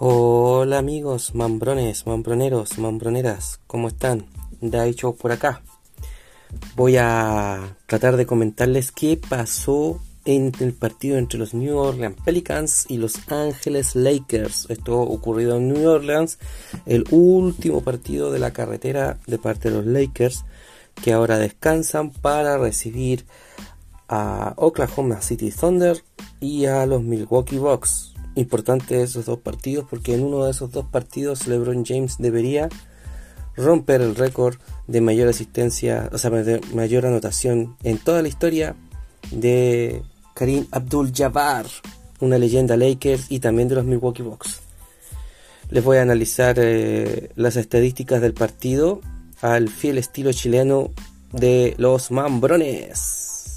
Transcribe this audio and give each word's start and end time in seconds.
Hola 0.00 0.78
amigos, 0.78 1.34
mambrones, 1.34 2.06
mambroneros, 2.06 2.78
mambroneras, 2.78 3.58
¿cómo 3.66 3.88
están? 3.88 4.26
Daicho 4.60 5.16
por 5.16 5.32
acá. 5.32 5.62
Voy 6.76 6.96
a 6.98 7.76
tratar 7.86 8.16
de 8.16 8.24
comentarles 8.24 8.92
qué 8.92 9.16
pasó 9.16 10.00
en 10.24 10.52
el 10.60 10.72
partido 10.72 11.18
entre 11.18 11.40
los 11.40 11.52
New 11.52 11.76
Orleans 11.76 12.16
Pelicans 12.24 12.86
y 12.88 12.98
los 12.98 13.28
Ángeles 13.28 13.96
Lakers. 13.96 14.66
Esto 14.68 15.00
ocurrido 15.00 15.56
en 15.56 15.72
New 15.72 15.88
Orleans, 15.88 16.38
el 16.86 17.04
último 17.10 17.80
partido 17.80 18.30
de 18.30 18.38
la 18.38 18.52
carretera 18.52 19.18
de 19.26 19.38
parte 19.38 19.68
de 19.68 19.78
los 19.78 19.86
Lakers, 19.86 20.44
que 21.02 21.12
ahora 21.12 21.38
descansan 21.38 22.10
para 22.10 22.56
recibir 22.56 23.26
a 24.08 24.54
Oklahoma 24.58 25.22
City 25.22 25.50
Thunder 25.50 26.00
y 26.38 26.66
a 26.66 26.86
los 26.86 27.02
Milwaukee 27.02 27.58
Bucks 27.58 28.14
importante 28.38 29.02
esos 29.02 29.26
dos 29.26 29.38
partidos 29.38 29.86
porque 29.88 30.14
en 30.14 30.24
uno 30.24 30.44
de 30.44 30.50
esos 30.50 30.70
dos 30.70 30.86
partidos 30.86 31.46
LeBron 31.46 31.84
James 31.84 32.16
debería 32.18 32.68
romper 33.56 34.00
el 34.00 34.14
récord 34.14 34.56
de 34.86 35.00
mayor 35.00 35.28
asistencia, 35.28 36.08
o 36.12 36.18
sea, 36.18 36.30
de 36.30 36.60
mayor 36.72 37.06
anotación 37.06 37.76
en 37.82 37.98
toda 37.98 38.22
la 38.22 38.28
historia 38.28 38.76
de 39.32 40.02
Karim 40.34 40.66
Abdul-Jabbar, 40.70 41.66
una 42.20 42.38
leyenda 42.38 42.76
Lakers 42.76 43.26
y 43.30 43.40
también 43.40 43.68
de 43.68 43.74
los 43.74 43.84
Milwaukee 43.84 44.22
Bucks. 44.22 44.60
Les 45.70 45.84
voy 45.84 45.98
a 45.98 46.02
analizar 46.02 46.56
eh, 46.58 47.30
las 47.34 47.56
estadísticas 47.56 48.20
del 48.22 48.32
partido 48.32 49.00
al 49.42 49.68
fiel 49.68 49.98
estilo 49.98 50.32
chileno 50.32 50.90
de 51.32 51.74
los 51.76 52.10
Mambrones. 52.10 53.56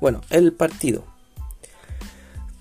Bueno, 0.00 0.20
el 0.30 0.52
partido 0.52 1.04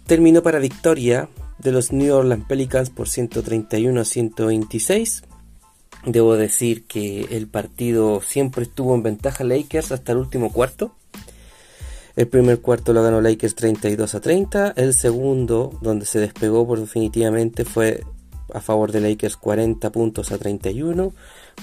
terminó 0.07 0.41
para 0.41 0.57
victoria 0.60 1.30
de 1.60 1.71
los 1.71 1.91
New 1.91 2.15
Orleans 2.15 2.46
Pelicans 2.48 2.90
por 2.90 3.07
131 3.07 4.02
a 4.02 4.05
126. 4.05 5.24
Debo 6.05 6.35
decir 6.35 6.85
que 6.85 7.27
el 7.32 7.48
partido 7.48 8.21
siempre 8.21 8.63
estuvo 8.63 8.96
en 8.96 9.04
ventaja 9.04 9.43
Lakers 9.43 9.91
hasta 9.91 10.13
el 10.13 10.20
último 10.20 10.52
cuarto. 10.52 10.96
El 12.15 12.27
primer 12.27 12.60
cuarto 12.62 12.93
lo 12.93 13.04
ganó 13.04 13.21
Lakers 13.21 13.55
32 13.55 14.15
a 14.15 14.20
30. 14.21 14.74
El 14.76 14.93
segundo, 14.93 15.77
donde 15.82 16.05
se 16.05 16.20
despegó 16.20 16.65
por 16.65 16.80
definitivamente, 16.80 17.65
fue 17.65 18.04
a 18.54 18.62
favor 18.62 18.91
de 18.91 19.02
Lakers 19.02 19.37
40 19.37 19.91
puntos 19.91 20.32
a 20.32 20.37
31. 20.37 21.13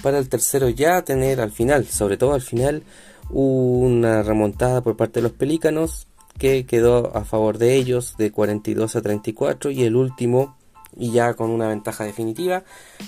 Para 0.01 0.19
el 0.19 0.29
tercero 0.29 0.69
ya 0.69 1.01
tener 1.01 1.41
al 1.41 1.51
final, 1.51 1.85
sobre 1.85 2.17
todo 2.17 2.33
al 2.33 2.41
final, 2.41 2.83
una 3.29 4.23
remontada 4.23 4.81
por 4.81 4.95
parte 4.95 5.19
de 5.19 5.23
los 5.23 5.33
Pelícanos 5.33 6.06
que 6.37 6.65
quedó 6.65 7.15
a 7.15 7.25
favor 7.25 7.57
de 7.57 7.75
ellos 7.75 8.15
de 8.17 8.31
42 8.31 8.95
a 8.95 9.01
34 9.01 9.71
y 9.71 9.83
el 9.83 9.95
último 9.95 10.55
y 10.95 11.11
ya 11.11 11.33
con 11.33 11.49
una 11.49 11.67
ventaja 11.67 12.03
definitiva 12.03 12.63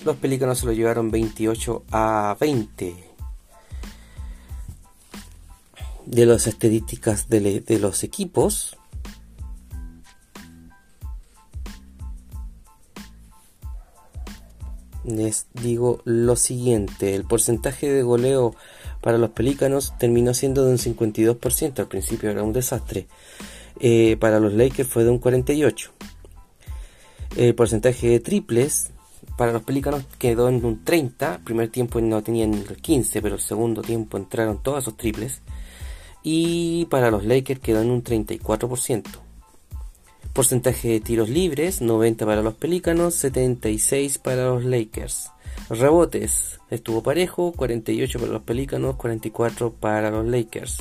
los 0.06 0.18
pelícanos 0.18 0.60
se 0.60 0.66
lo 0.66 0.74
llevaron 0.74 1.12
28 1.12 1.84
a 1.92 2.38
20 2.40 2.96
de 6.06 6.26
las 6.26 6.48
estadísticas 6.48 7.30
de, 7.30 7.62
de 7.62 7.80
los 7.80 8.04
equipos 8.04 8.78
les 15.04 15.48
digo 15.54 16.02
lo 16.06 16.36
siguiente 16.36 17.16
el 17.16 17.26
porcentaje 17.26 17.92
de 17.92 18.04
goleo 18.04 18.56
para 19.02 19.18
los 19.18 19.32
Pelícanos 19.32 19.94
terminó 19.98 20.34
siendo 20.34 20.66
de 20.66 20.72
un 20.72 20.78
52%, 20.78 21.80
al 21.80 21.88
principio 21.88 22.30
era 22.30 22.44
un 22.44 22.54
desastre. 22.54 23.08
Eh, 23.80 24.18
para 24.20 24.40
los 24.40 24.54
Lakers 24.54 24.90
fue 24.90 25.04
de 25.04 25.10
un 25.10 25.22
48%. 25.22 25.92
El 27.38 27.56
porcentaje 27.56 28.10
de 28.10 28.20
triples 28.20 28.92
para 29.38 29.54
los 29.54 29.64
Pelícanos 29.64 30.04
quedó 30.18 30.50
en 30.50 30.66
un 30.66 30.84
30%. 30.84 31.44
primer 31.44 31.70
tiempo 31.70 32.02
no 32.02 32.22
tenían 32.22 32.54
el 32.54 32.82
15%, 32.82 33.22
pero 33.22 33.36
el 33.36 33.42
segundo 33.42 33.82
tiempo 33.82 34.18
entraron 34.18 34.62
todos 34.62 34.84
esos 34.84 34.98
triples. 34.98 35.42
Y 36.24 36.86
para 36.90 37.12
los 37.12 37.24
Lakers 37.24 37.62
quedó 37.62 37.82
en 37.82 37.92
un 37.92 38.04
34%. 38.04 39.04
Porcentaje 40.34 40.90
de 40.90 41.00
tiros 41.00 41.30
libres, 41.30 41.82
90 41.82 42.26
para 42.26 42.42
los 42.42 42.56
Pelícanos, 42.56 43.16
76 43.16 44.18
para 44.18 44.46
los 44.48 44.66
Lakers. 44.66 45.32
Rebotes 45.70 46.60
estuvo 46.70 47.04
parejo, 47.04 47.52
48 47.52 48.20
para 48.20 48.32
los 48.32 48.42
Pelícanos, 48.42 48.96
44 48.96 49.74
para 49.74 50.10
los 50.10 50.26
Lakers. 50.26 50.78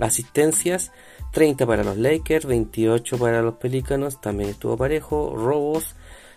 Asistencias, 0.00 0.92
30 1.32 1.66
para 1.66 1.82
los 1.82 1.96
Lakers, 1.96 2.46
28 2.46 3.18
para 3.18 3.42
los 3.42 3.54
Pelícanos, 3.54 4.20
también 4.20 4.50
estuvo 4.50 4.76
parejo. 4.76 5.34
Robos, 5.34 5.94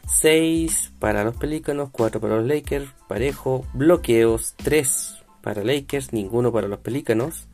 6 0.07 0.93
para 0.99 1.23
los 1.23 1.35
Pelícanos, 1.35 1.89
4 1.91 2.21
para 2.21 2.37
los 2.37 2.47
Lakers, 2.47 2.87
parejo. 3.07 3.65
Bloqueos, 3.73 4.53
3 4.57 5.15
para 5.41 5.63
Lakers, 5.63 6.13
ninguno 6.13 6.51
para 6.51 6.67
los 6.67 6.79
Pelícanos. 6.79 7.47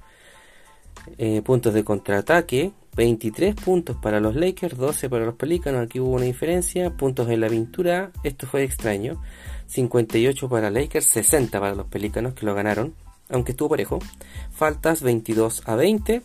Eh, 1.17 1.41
puntos 1.41 1.73
de 1.73 1.83
contraataque, 1.83 2.73
23 2.95 3.55
puntos 3.55 3.97
para 3.97 4.19
los 4.19 4.35
Lakers, 4.35 4.77
12 4.77 5.09
para 5.09 5.25
los 5.25 5.35
Pelícanos, 5.35 5.81
aquí 5.83 5.99
hubo 5.99 6.11
una 6.11 6.25
diferencia. 6.25 6.91
Puntos 6.91 7.29
en 7.29 7.41
la 7.41 7.47
pintura, 7.47 8.11
esto 8.23 8.45
fue 8.45 8.63
extraño. 8.63 9.21
58 9.71 10.49
para 10.49 10.69
Lakers, 10.69 11.05
60 11.05 11.59
para 11.59 11.75
los 11.75 11.87
Pelícanos 11.87 12.33
que 12.33 12.45
lo 12.45 12.53
ganaron, 12.53 12.93
aunque 13.29 13.51
estuvo 13.51 13.69
parejo. 13.69 13.99
Faltas 14.53 15.01
22 15.01 15.63
a 15.65 15.75
20 15.75 16.21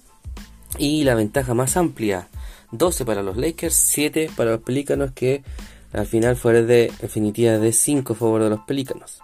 y 0.78 1.04
la 1.04 1.14
ventaja 1.14 1.54
más 1.54 1.76
amplia 1.76 2.28
12 2.72 3.04
para 3.04 3.22
los 3.22 3.36
Lakers, 3.36 3.74
7 3.74 4.30
para 4.36 4.50
los 4.52 4.62
Pelícanos 4.62 5.12
que 5.12 5.44
al 5.92 6.06
final 6.06 6.36
fue 6.36 6.62
de 6.62 6.92
definitiva 7.00 7.58
de 7.58 7.72
5 7.72 8.12
a 8.12 8.16
favor 8.16 8.42
de 8.42 8.50
los 8.50 8.60
Pelícanos. 8.60 9.20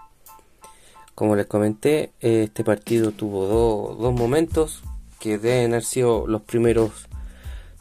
Como 1.17 1.35
les 1.37 1.47
comenté, 1.47 2.13
este 2.21 2.65
partido 2.65 3.11
tuvo 3.11 3.95
dos 3.95 4.15
momentos 4.15 4.83
que 5.19 5.39
deben 5.39 5.73
haber 5.73 5.85
sido 5.85 6.27
los 6.27 6.43
primeros 6.43 7.09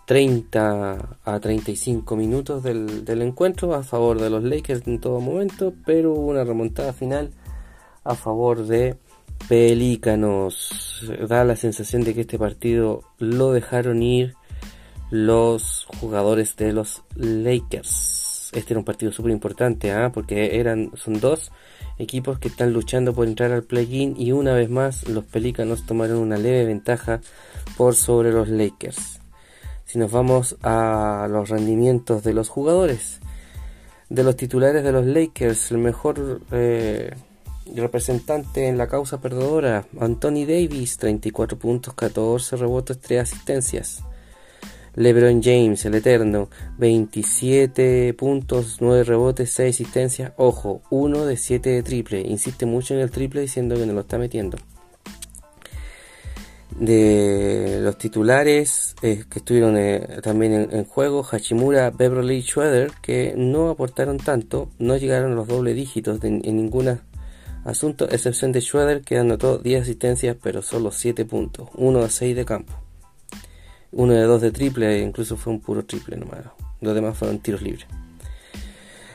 30 0.05 1.17
a 1.23 1.39
35 1.39 2.15
minutos 2.15 2.63
del, 2.63 3.21
encuentro 3.21 3.73
a 3.73 3.83
favor 3.83 4.19
de 4.19 4.29
los 4.29 4.43
Lakers 4.43 4.87
en 4.87 4.99
todo 4.99 5.19
momento, 5.19 5.73
pero 5.85 6.13
una 6.13 6.43
remontada 6.43 6.93
final 6.93 7.31
a 8.03 8.15
favor 8.15 8.65
de 8.65 8.97
Pelícanos. 9.47 11.03
Da 11.27 11.43
la 11.43 11.55
sensación 11.55 12.03
de 12.03 12.13
que 12.13 12.21
este 12.21 12.37
partido 12.37 13.03
lo 13.17 13.51
dejaron 13.51 14.03
ir 14.03 14.35
los 15.09 15.87
jugadores 15.99 16.55
de 16.55 16.73
los 16.73 17.03
Lakers. 17.15 18.51
Este 18.53 18.73
era 18.73 18.79
un 18.79 18.85
partido 18.85 19.11
súper 19.11 19.31
importante, 19.31 19.91
¿ah? 19.91 20.11
porque 20.13 20.59
eran, 20.59 20.91
son 20.95 21.19
dos 21.19 21.51
equipos 21.97 22.39
que 22.39 22.49
están 22.49 22.73
luchando 22.73 23.13
por 23.13 23.27
entrar 23.27 23.51
al 23.51 23.63
play-in 23.63 24.15
y 24.19 24.31
una 24.31 24.53
vez 24.53 24.69
más 24.69 25.07
los 25.07 25.25
Pelícanos 25.25 25.85
tomaron 25.85 26.17
una 26.17 26.37
leve 26.37 26.65
ventaja 26.65 27.21
por 27.77 27.95
sobre 27.95 28.31
los 28.31 28.49
Lakers. 28.49 29.20
Si 29.91 29.99
nos 29.99 30.09
vamos 30.09 30.55
a 30.63 31.27
los 31.29 31.49
rendimientos 31.49 32.23
de 32.23 32.33
los 32.33 32.47
jugadores, 32.47 33.19
de 34.07 34.23
los 34.23 34.37
titulares 34.37 34.85
de 34.85 34.93
los 34.93 35.05
Lakers, 35.05 35.69
el 35.71 35.79
mejor 35.79 36.39
eh, 36.53 37.13
representante 37.75 38.69
en 38.69 38.77
la 38.77 38.87
causa 38.87 39.19
perdedora, 39.19 39.85
Anthony 39.99 40.45
Davis, 40.47 40.95
34 40.95 41.59
puntos, 41.59 41.93
14 41.93 42.55
rebotes, 42.55 43.01
3 43.01 43.19
asistencias. 43.19 44.01
LeBron 44.95 45.43
James, 45.43 45.83
el 45.83 45.95
eterno, 45.95 46.49
27 46.77 48.13
puntos, 48.13 48.77
9 48.79 49.03
rebotes, 49.03 49.51
6 49.51 49.75
asistencias. 49.75 50.31
Ojo, 50.37 50.83
1 50.89 51.25
de 51.25 51.35
7 51.35 51.69
de 51.69 51.83
triple. 51.83 52.21
Insiste 52.21 52.65
mucho 52.65 52.93
en 52.93 53.01
el 53.01 53.11
triple 53.11 53.41
diciendo 53.41 53.75
que 53.75 53.85
no 53.85 53.91
lo 53.91 53.99
está 53.99 54.17
metiendo 54.17 54.57
de 56.79 57.79
los 57.81 57.97
titulares 57.97 58.95
eh, 59.01 59.25
que 59.29 59.39
estuvieron 59.39 59.77
eh, 59.77 60.19
también 60.23 60.69
en, 60.71 60.85
juego, 60.85 61.25
Hachimura, 61.29 61.91
Beverly 61.91 62.41
Schroeder, 62.41 62.91
que 63.01 63.33
no 63.35 63.69
aportaron 63.69 64.17
tanto, 64.17 64.69
no 64.79 64.97
llegaron 64.97 65.33
a 65.33 65.35
los 65.35 65.47
doble 65.47 65.73
dígitos 65.73 66.23
en 66.23 66.41
ningún 66.41 66.99
asunto, 67.63 68.09
excepción 68.09 68.51
de 68.51 68.61
Schroeder, 68.61 69.01
que 69.01 69.17
anotó 69.17 69.57
10 69.57 69.83
asistencias, 69.83 70.35
pero 70.41 70.61
solo 70.61 70.91
7 70.91 71.25
puntos, 71.25 71.69
1 71.75 71.99
a 71.99 72.09
6 72.09 72.35
de 72.35 72.45
campo, 72.45 72.73
1 73.91 74.13
de 74.13 74.23
2 74.23 74.41
de 74.41 74.51
triple, 74.51 74.99
incluso 74.99 75.37
fue 75.37 75.53
un 75.53 75.61
puro 75.61 75.85
triple 75.85 76.17
nomás, 76.17 76.39
los 76.79 76.95
demás 76.95 77.17
fueron 77.17 77.39
tiros 77.39 77.61
libres. 77.61 77.85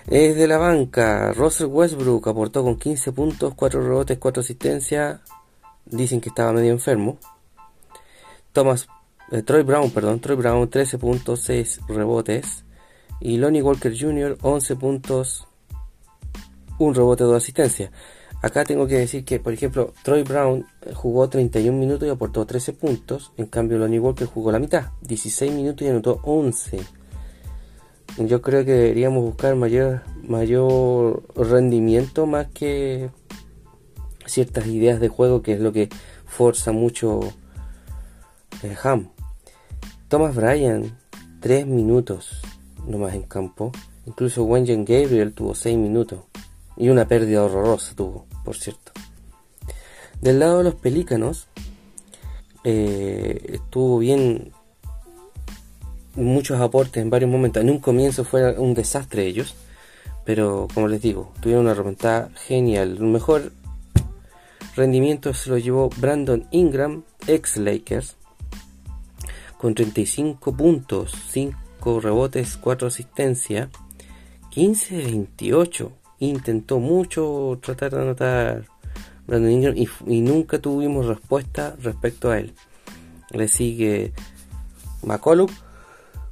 Es 0.08 0.36
de 0.36 0.46
la 0.46 0.58
banca, 0.58 1.32
Russell 1.32 1.66
Westbrook 1.66 2.28
aportó 2.28 2.62
con 2.62 2.78
15 2.78 3.12
puntos, 3.12 3.54
4 3.54 3.81
rebotes, 3.81 4.19
4 4.19 4.40
asistencias, 4.40 5.20
dicen 5.84 6.20
que 6.20 6.28
estaba 6.28 6.52
medio 6.52 6.70
enfermo, 6.70 7.19
Thomas, 8.56 8.88
eh, 9.32 9.43
Troy 9.43 9.64
Brown, 9.64 9.91
perdón, 9.91 10.19
Troy 10.19 10.35
Brown 10.35 10.70
13.6 10.70 11.87
rebotes 11.88 12.64
y 13.20 13.37
Lonnie 13.37 13.61
Walker 13.61 13.94
Jr. 13.94 14.38
11 14.41 14.76
puntos, 14.76 15.47
un 16.79 16.94
rebote, 16.94 17.25
de 17.25 17.37
asistencia. 17.37 17.93
Acá 18.41 18.64
tengo 18.64 18.87
que 18.87 18.94
decir 18.94 19.26
que, 19.26 19.41
por 19.41 19.53
ejemplo, 19.53 19.93
Troy 20.03 20.23
Brown 20.23 20.64
eh, 20.87 20.94
jugó 20.94 21.29
31 21.29 21.79
minutos 21.79 22.08
y 22.08 22.11
aportó 22.11 22.47
13 22.47 22.73
puntos. 22.73 23.31
En 23.37 23.44
cambio, 23.44 23.76
Lonnie 23.76 23.99
Walker 23.99 24.26
jugó 24.26 24.50
la 24.50 24.58
mitad, 24.58 24.87
16 25.03 25.53
minutos 25.53 25.87
y 25.87 25.91
anotó 25.91 26.20
11. 26.23 26.81
yo 28.20 28.41
creo 28.41 28.64
que 28.64 28.73
deberíamos 28.73 29.23
buscar 29.23 29.55
mayor, 29.55 30.00
mayor 30.26 31.25
rendimiento 31.37 32.25
más 32.25 32.47
que 32.47 33.11
ciertas 34.25 34.67
ideas 34.67 34.99
de 34.99 35.08
juego, 35.08 35.43
que 35.43 35.53
es 35.53 35.61
lo 35.61 35.75
que 35.75 35.91
forza 36.25 36.73
mucho 36.73 37.20
Ham. 38.82 39.11
Thomas 40.08 40.35
Bryan, 40.35 40.99
3 41.41 41.67
minutos 41.67 42.41
nomás 42.87 43.14
en 43.14 43.23
campo. 43.23 43.73
Incluso 44.06 44.44
Wengen 44.44 44.85
Gabriel 44.85 45.32
tuvo 45.35 45.55
6 45.55 45.76
minutos. 45.76 46.20
Y 46.76 46.88
una 46.88 47.08
pérdida 47.08 47.43
horrorosa 47.43 47.94
tuvo, 47.94 48.26
por 48.44 48.56
cierto. 48.56 48.93
Del 50.20 50.38
lado 50.38 50.58
de 50.58 50.64
los 50.64 50.75
pelícanos, 50.75 51.49
eh, 52.64 53.41
estuvo 53.53 53.99
bien 53.99 54.53
muchos 56.14 56.61
aportes 56.61 57.03
en 57.03 57.11
varios 57.11 57.31
momentos. 57.31 57.62
En 57.62 57.70
un 57.70 57.79
comienzo 57.79 58.25
fue 58.25 58.58
un 58.58 58.75
desastre 58.75 59.26
ellos, 59.26 59.55
pero 60.25 60.69
como 60.75 60.88
les 60.88 61.03
digo, 61.03 61.32
tuvieron 61.41 61.64
una 61.64 61.75
remontada 61.75 62.31
genial. 62.47 62.97
El 62.99 63.05
mejor 63.05 63.53
rendimiento 64.75 65.32
se 65.35 65.50
lo 65.50 65.58
llevó 65.58 65.91
Brandon 65.97 66.47
Ingram, 66.50 67.05
ex 67.26 67.56
Lakers, 67.56 68.17
con 69.58 69.75
35 69.75 70.56
puntos, 70.56 71.14
5 71.31 72.00
rebotes, 72.00 72.56
4 72.56 72.88
asistencias, 72.88 73.69
15 74.50 74.97
de 74.97 75.05
28. 75.05 75.93
Intentó 76.19 76.79
mucho 76.79 77.58
tratar 77.62 77.94
de 77.94 78.00
anotar 78.03 78.64
Brandon 79.26 79.50
Ingram 79.50 79.75
y, 79.76 80.20
nunca 80.20 80.58
tuvimos 80.58 81.06
respuesta 81.06 81.76
respecto 81.81 82.31
a 82.31 82.38
él. 82.38 82.55
Le 83.31 83.49
sigue 83.49 84.12
McCollum 85.03 85.50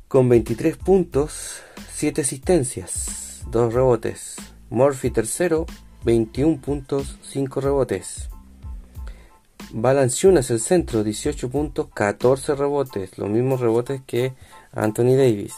con 0.08 0.28
23 0.28 0.76
puntos, 0.76 1.60
7 1.92 2.22
asistencias, 2.22 3.44
2 3.50 3.74
rebotes. 3.74 4.36
Murphy 4.70 5.10
tercero, 5.10 5.66
21 6.04 6.60
puntos, 6.60 7.18
5 7.22 7.60
rebotes. 7.60 8.28
Es 10.38 10.50
el 10.50 10.60
centro, 10.60 11.02
18 11.02 11.50
puntos, 11.50 11.88
14 11.92 12.54
rebotes, 12.54 13.18
los 13.18 13.28
mismos 13.28 13.60
rebotes 13.60 14.02
que 14.06 14.32
Anthony 14.72 15.16
Davis. 15.16 15.52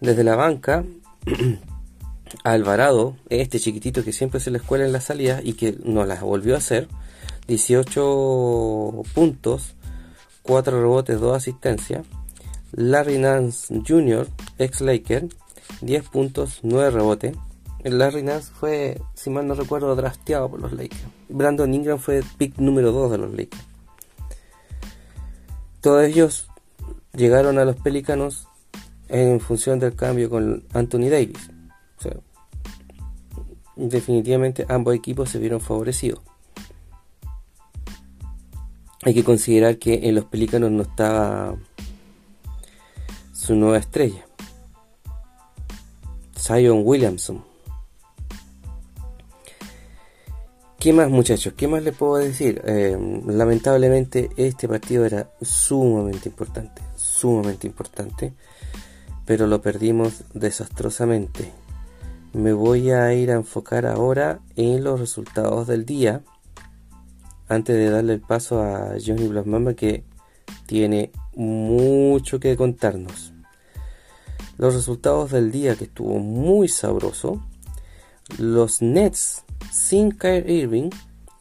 Desde 0.00 0.22
la 0.22 0.36
banca, 0.36 0.84
Alvarado, 2.44 3.16
este 3.30 3.58
chiquitito 3.58 4.04
que 4.04 4.12
siempre 4.12 4.40
se 4.40 4.50
le 4.50 4.58
escuela 4.58 4.84
en 4.84 4.92
la 4.92 5.00
salida 5.00 5.40
y 5.42 5.54
que 5.54 5.78
no 5.82 6.04
las 6.04 6.20
volvió 6.20 6.54
a 6.54 6.58
hacer, 6.58 6.88
18 7.46 9.02
puntos, 9.14 9.74
4 10.42 10.80
rebotes, 10.80 11.18
2 11.18 11.36
asistencias. 11.36 12.04
Larry 12.72 13.16
Nance 13.16 13.74
Jr., 13.86 14.28
ex 14.58 14.82
Laker, 14.82 15.28
10 15.80 16.08
puntos, 16.10 16.60
9 16.62 16.90
rebotes. 16.90 17.34
Larry 17.90 18.22
Nance 18.22 18.52
fue, 18.52 19.00
si 19.14 19.30
mal 19.30 19.46
no 19.46 19.54
recuerdo, 19.54 19.94
drafteado 19.94 20.50
por 20.50 20.60
los 20.60 20.72
Lakers. 20.72 21.04
Brandon 21.28 21.72
Ingram 21.72 21.98
fue 21.98 22.22
pick 22.36 22.58
número 22.58 22.90
2 22.90 23.12
de 23.12 23.18
los 23.18 23.30
Lakers. 23.30 23.64
Todos 25.80 26.04
ellos 26.04 26.48
llegaron 27.14 27.58
a 27.58 27.64
los 27.64 27.76
Pelicanos 27.76 28.48
en 29.08 29.38
función 29.38 29.78
del 29.78 29.94
cambio 29.94 30.28
con 30.28 30.64
Anthony 30.72 31.08
Davis. 31.08 31.50
definitivamente 33.76 34.64
ambos 34.68 34.94
equipos 34.94 35.30
se 35.30 35.38
vieron 35.38 35.60
favorecidos. 35.60 36.20
Hay 39.02 39.14
que 39.14 39.22
considerar 39.22 39.78
que 39.78 40.08
en 40.08 40.16
los 40.16 40.24
Pelícanos 40.24 40.72
no 40.72 40.82
estaba 40.82 41.54
su 43.32 43.54
nueva 43.54 43.78
estrella, 43.78 44.26
Zion 46.36 46.82
Williamson. 46.84 47.44
¿Qué 50.78 50.92
más 50.92 51.08
muchachos? 51.08 51.54
¿Qué 51.56 51.68
más 51.68 51.82
les 51.82 51.96
puedo 51.96 52.16
decir? 52.16 52.60
Eh, 52.64 52.96
lamentablemente 53.26 54.30
este 54.36 54.68
partido 54.68 55.06
era 55.06 55.30
sumamente 55.40 56.28
importante, 56.28 56.82
sumamente 56.96 57.66
importante, 57.66 58.34
pero 59.24 59.46
lo 59.46 59.62
perdimos 59.62 60.24
desastrosamente. 60.34 61.50
Me 62.34 62.52
voy 62.52 62.90
a 62.90 63.12
ir 63.14 63.30
a 63.30 63.36
enfocar 63.36 63.86
ahora 63.86 64.40
en 64.54 64.84
los 64.84 65.00
resultados 65.00 65.66
del 65.66 65.86
día, 65.86 66.22
antes 67.48 67.74
de 67.74 67.88
darle 67.88 68.12
el 68.12 68.20
paso 68.20 68.62
a 68.62 68.96
Johnny 69.04 69.28
Blackmamba 69.28 69.72
que 69.72 70.04
tiene 70.66 71.10
mucho 71.34 72.38
que 72.38 72.54
contarnos. 72.54 73.32
Los 74.58 74.74
resultados 74.74 75.30
del 75.30 75.50
día 75.50 75.74
que 75.74 75.84
estuvo 75.84 76.18
muy 76.18 76.68
sabroso. 76.68 77.42
Los 78.38 78.82
Nets 78.82 79.45
sin 79.76 80.12
Kyrie 80.12 80.62
Irving, 80.62 80.90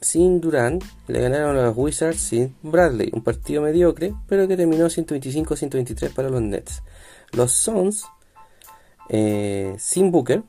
sin 0.01 0.41
Durant, 0.41 0.83
le 1.07 1.21
ganaron 1.21 1.57
a 1.57 1.63
los 1.63 1.77
Wizards 1.77 2.19
sin 2.19 2.55
Bradley. 2.61 3.09
Un 3.13 3.23
partido 3.23 3.61
mediocre, 3.61 4.13
pero 4.27 4.47
que 4.47 4.57
terminó 4.57 4.85
125-123 4.87 6.13
para 6.13 6.29
los 6.29 6.41
Nets. 6.41 6.83
Los 7.31 7.53
Suns 7.53 8.05
eh, 9.09 9.75
sin 9.79 10.11
Booker 10.11 10.43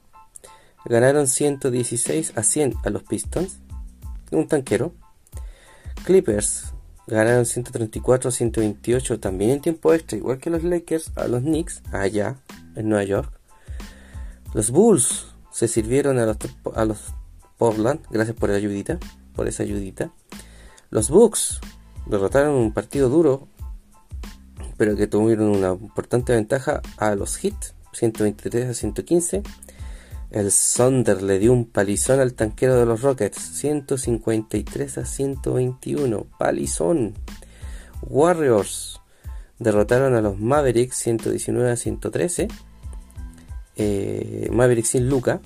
ganaron 0.85 1.27
116 1.29 2.33
a 2.37 2.43
100 2.43 2.75
a 2.85 2.91
los 2.91 3.03
Pistons. 3.05 3.59
Un 4.33 4.49
tanquero. 4.49 4.93
Clippers 6.05 6.73
Ganaron 7.09 7.45
134-128 7.45 9.21
también 9.21 9.53
en 9.53 9.61
tiempo 9.61 9.95
extra, 9.95 10.19
igual 10.19 10.39
que 10.39 10.51
los 10.51 10.65
Lakers, 10.65 11.13
a 11.15 11.29
los 11.29 11.43
Knicks, 11.43 11.83
allá 11.93 12.35
en 12.75 12.89
Nueva 12.89 13.05
York. 13.05 13.33
Los 14.55 14.73
Bulls 14.73 15.27
se 15.53 15.69
sirvieron 15.69 16.19
a 16.19 16.27
los, 16.27 16.37
a 16.75 16.85
los 16.85 17.15
Portland, 17.59 18.01
gracias 18.11 18.37
por 18.37 18.51
la 18.51 18.57
ayudita, 18.57 18.99
por 19.35 19.49
esa 19.49 19.63
ayudita. 19.63 20.11
Los 20.91 21.11
Bucks 21.11 21.61
derrotaron 22.07 22.55
un 22.55 22.73
partido 22.73 23.09
duro, 23.09 23.49
pero 24.77 24.97
que 24.97 25.07
tuvieron 25.07 25.49
una 25.49 25.71
importante 25.71 26.33
ventaja 26.33 26.83
a 26.97 27.15
los 27.15 27.37
Heat, 27.37 27.75
123 27.93 28.71
a 28.71 28.75
115. 28.75 29.43
El 30.31 30.51
Sonder 30.51 31.23
le 31.23 31.39
dio 31.39 31.53
un 31.53 31.67
palizón 31.67 32.21
al 32.21 32.35
tanquero 32.35 32.77
de 32.77 32.87
los 32.87 33.03
Rockets, 33.03 33.41
153 33.41 34.99
a 34.99 35.05
121, 35.05 36.27
palizón. 36.39 37.15
Warriors 38.03 39.01
derrotaron 39.59 40.15
a 40.15 40.21
los 40.21 40.39
Mavericks, 40.39 40.97
119 40.97 41.71
a 41.71 41.77
113. 41.77 42.49
Eh, 43.77 44.49
Mavericks 44.53 44.91
sin 44.91 45.09
Luca. 45.09 45.41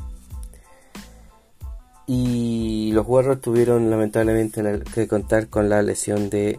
Y 2.06 2.90
los 2.92 3.06
Warriors 3.06 3.40
tuvieron 3.40 3.90
lamentablemente 3.90 4.62
que 4.92 5.06
contar 5.06 5.48
con 5.48 5.68
la 5.68 5.82
lesión 5.82 6.28
de 6.28 6.58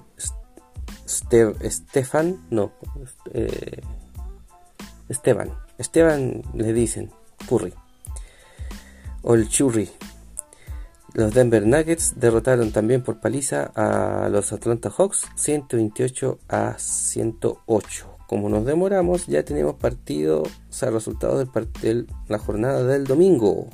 Stefan, 1.06 2.40
no, 2.50 2.72
eh, 3.34 3.82
Esteban, 5.10 5.52
Esteban 5.78 6.42
le 6.54 6.72
dicen, 6.72 7.12
Curry 7.50 7.74
o 9.24 9.36
el 9.36 9.48
Churri. 9.50 9.90
Los 11.14 11.34
Denver 11.34 11.66
Nuggets 11.68 12.14
derrotaron 12.18 12.72
también 12.72 13.04
por 13.04 13.20
paliza 13.20 13.72
a 13.76 14.30
los 14.30 14.54
Atlanta 14.54 14.90
Hawks 14.90 15.26
128 15.36 16.40
a 16.48 16.76
108. 16.78 18.18
Como 18.28 18.48
nos 18.48 18.66
demoramos, 18.66 19.28
ya 19.28 19.44
tenemos 19.44 19.76
partido, 19.76 20.44
o 20.44 20.90
resultados 20.90 21.50
del, 21.82 22.06
de 22.08 22.14
la 22.30 22.40
jornada 22.40 22.86
del 22.86 23.04
domingo. 23.04 23.68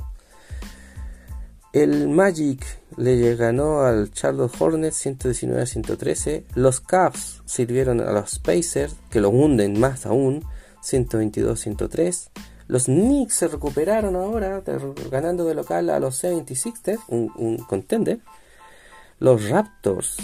El 1.78 2.08
Magic 2.08 2.66
le 2.98 3.36
ganó 3.36 3.82
al 3.82 4.12
Charlotte 4.12 4.52
Hornets 4.60 4.96
119 4.96 5.62
a 5.62 5.66
113. 5.68 6.46
Los 6.56 6.80
Cavs 6.80 7.44
sirvieron 7.46 8.02
a 8.02 8.12
los 8.12 8.40
Pacers, 8.40 8.96
que 9.12 9.22
lo 9.22 9.30
hunden 9.30 9.80
más 9.80 10.08
aún, 10.08 10.44
122 10.82 11.52
a 11.52 11.62
103. 11.62 12.32
Los 12.68 12.86
Knicks 12.86 13.36
se 13.36 13.48
recuperaron 13.48 14.16
ahora, 14.16 14.64
ganando 15.12 15.46
de 15.46 15.54
local 15.54 15.92
a 15.92 16.00
los 16.00 16.24
76ers, 16.24 16.98
un, 17.10 17.32
un 17.36 17.58
contender. 17.58 18.22
Los 19.20 19.48
Raptors 19.48 20.18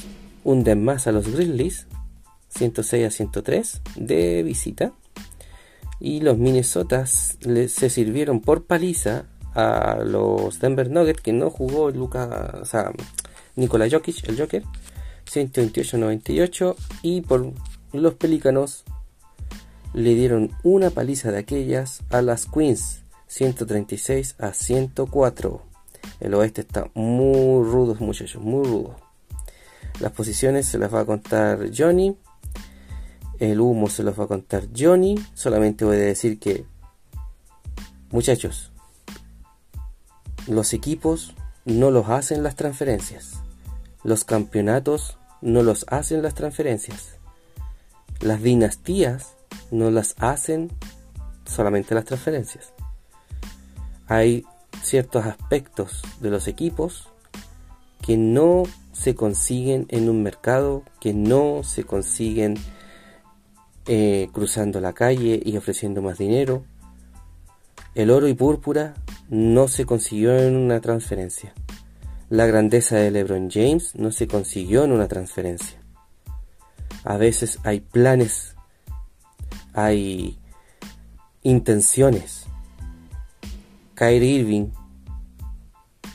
hunden 0.44 0.84
más 0.84 1.06
a 1.06 1.12
los 1.12 1.32
Grizzlies, 1.32 1.86
106 2.50 3.06
a 3.06 3.12
103 3.12 3.82
de 3.98 4.42
visita. 4.42 4.94
Y 6.00 6.22
los 6.22 6.40
Minnesota 6.40 7.06
se 7.06 7.90
sirvieron 7.92 8.42
por 8.42 8.66
paliza 8.66 9.28
a 9.56 9.98
los 10.04 10.60
Denver 10.60 10.90
Nuggets, 10.90 11.22
que 11.22 11.34
no 11.34 11.50
jugó 11.50 11.92
Luca, 11.92 12.60
o 12.62 12.66
sea, 12.66 12.92
Nikola 13.56 13.88
Jokic, 13.90 14.28
el 14.28 14.38
Joker, 14.40 14.64
128-98. 15.32 16.76
Y 17.02 17.22
por 17.22 17.52
los 17.92 18.14
Pelícanos 18.16 18.84
le 19.94 20.16
dieron 20.16 20.52
una 20.64 20.90
paliza 20.90 21.32
de 21.32 21.40
aquellas 21.40 22.02
a 22.10 22.22
las 22.22 22.46
Queens, 22.48 23.02
136 23.28 24.36
a 24.40 24.54
104. 24.54 25.62
El 26.20 26.34
oeste 26.34 26.62
está 26.62 26.90
muy 26.94 27.64
rudo, 27.64 27.96
muchachos, 28.00 28.42
muy 28.42 28.66
rudo. 28.66 28.96
Las 30.00 30.12
posiciones 30.12 30.68
se 30.68 30.78
las 30.78 30.94
va 30.94 31.02
a 31.02 31.06
contar 31.06 31.70
Johnny. 31.76 32.18
el 33.40 33.60
humo 33.60 33.90
se 33.90 34.04
los 34.04 34.20
va 34.20 34.26
a 34.26 34.28
contar 34.28 34.68
Johnny. 34.76 35.16
Solamente 35.34 35.86
voy 35.86 35.98
a 35.98 36.00
decir 36.00 36.40
que, 36.40 36.66
muchachos, 38.10 38.73
los 40.48 40.74
equipos 40.74 41.36
no 41.66 41.92
los 41.92 42.10
hacen 42.10 42.44
las 42.44 42.56
transferencias. 42.56 43.34
Los 44.04 44.26
campeonatos 44.26 45.18
no 45.42 45.64
los 45.64 45.86
hacen 45.90 46.22
las 46.22 46.36
transferencias. 46.36 47.18
Las 48.20 48.42
dinastías 48.42 49.36
no 49.72 49.92
las 49.92 50.16
hacen 50.20 50.72
solamente 51.46 51.96
las 51.96 52.06
transferencias. 52.06 52.74
Hay 54.08 54.46
ciertos 54.82 55.26
aspectos 55.26 56.02
de 56.20 56.30
los 56.30 56.48
equipos 56.48 57.10
que 58.02 58.18
no 58.18 58.64
se 58.92 59.16
consiguen 59.16 59.86
en 59.90 60.10
un 60.10 60.24
mercado, 60.24 60.84
que 61.00 61.14
no 61.14 61.64
se 61.64 61.86
consiguen 61.86 62.56
eh, 63.86 64.30
cruzando 64.34 64.82
la 64.82 64.94
calle 64.94 65.42
y 65.44 65.56
ofreciendo 65.56 66.02
más 66.02 66.18
dinero. 66.18 66.64
El 67.96 68.12
oro 68.12 68.28
y 68.28 68.34
púrpura 68.34 68.94
no 69.30 69.68
se 69.68 69.86
consiguió 69.86 70.38
en 70.38 70.56
una 70.56 70.82
transferencia. 70.82 71.54
La 72.30 72.46
grandeza 72.46 72.98
de 72.98 73.12
LeBron 73.12 73.50
James 73.50 73.96
no 73.96 74.12
se 74.12 74.28
consiguió 74.28 74.84
en 74.84 74.92
una 74.92 75.08
transferencia. 75.08 75.80
A 77.04 77.18
veces 77.18 77.60
hay 77.64 77.82
planes, 77.82 78.56
hay 79.74 80.40
intenciones. 81.44 82.46
Kyrie 83.96 84.40
Irving 84.40 84.68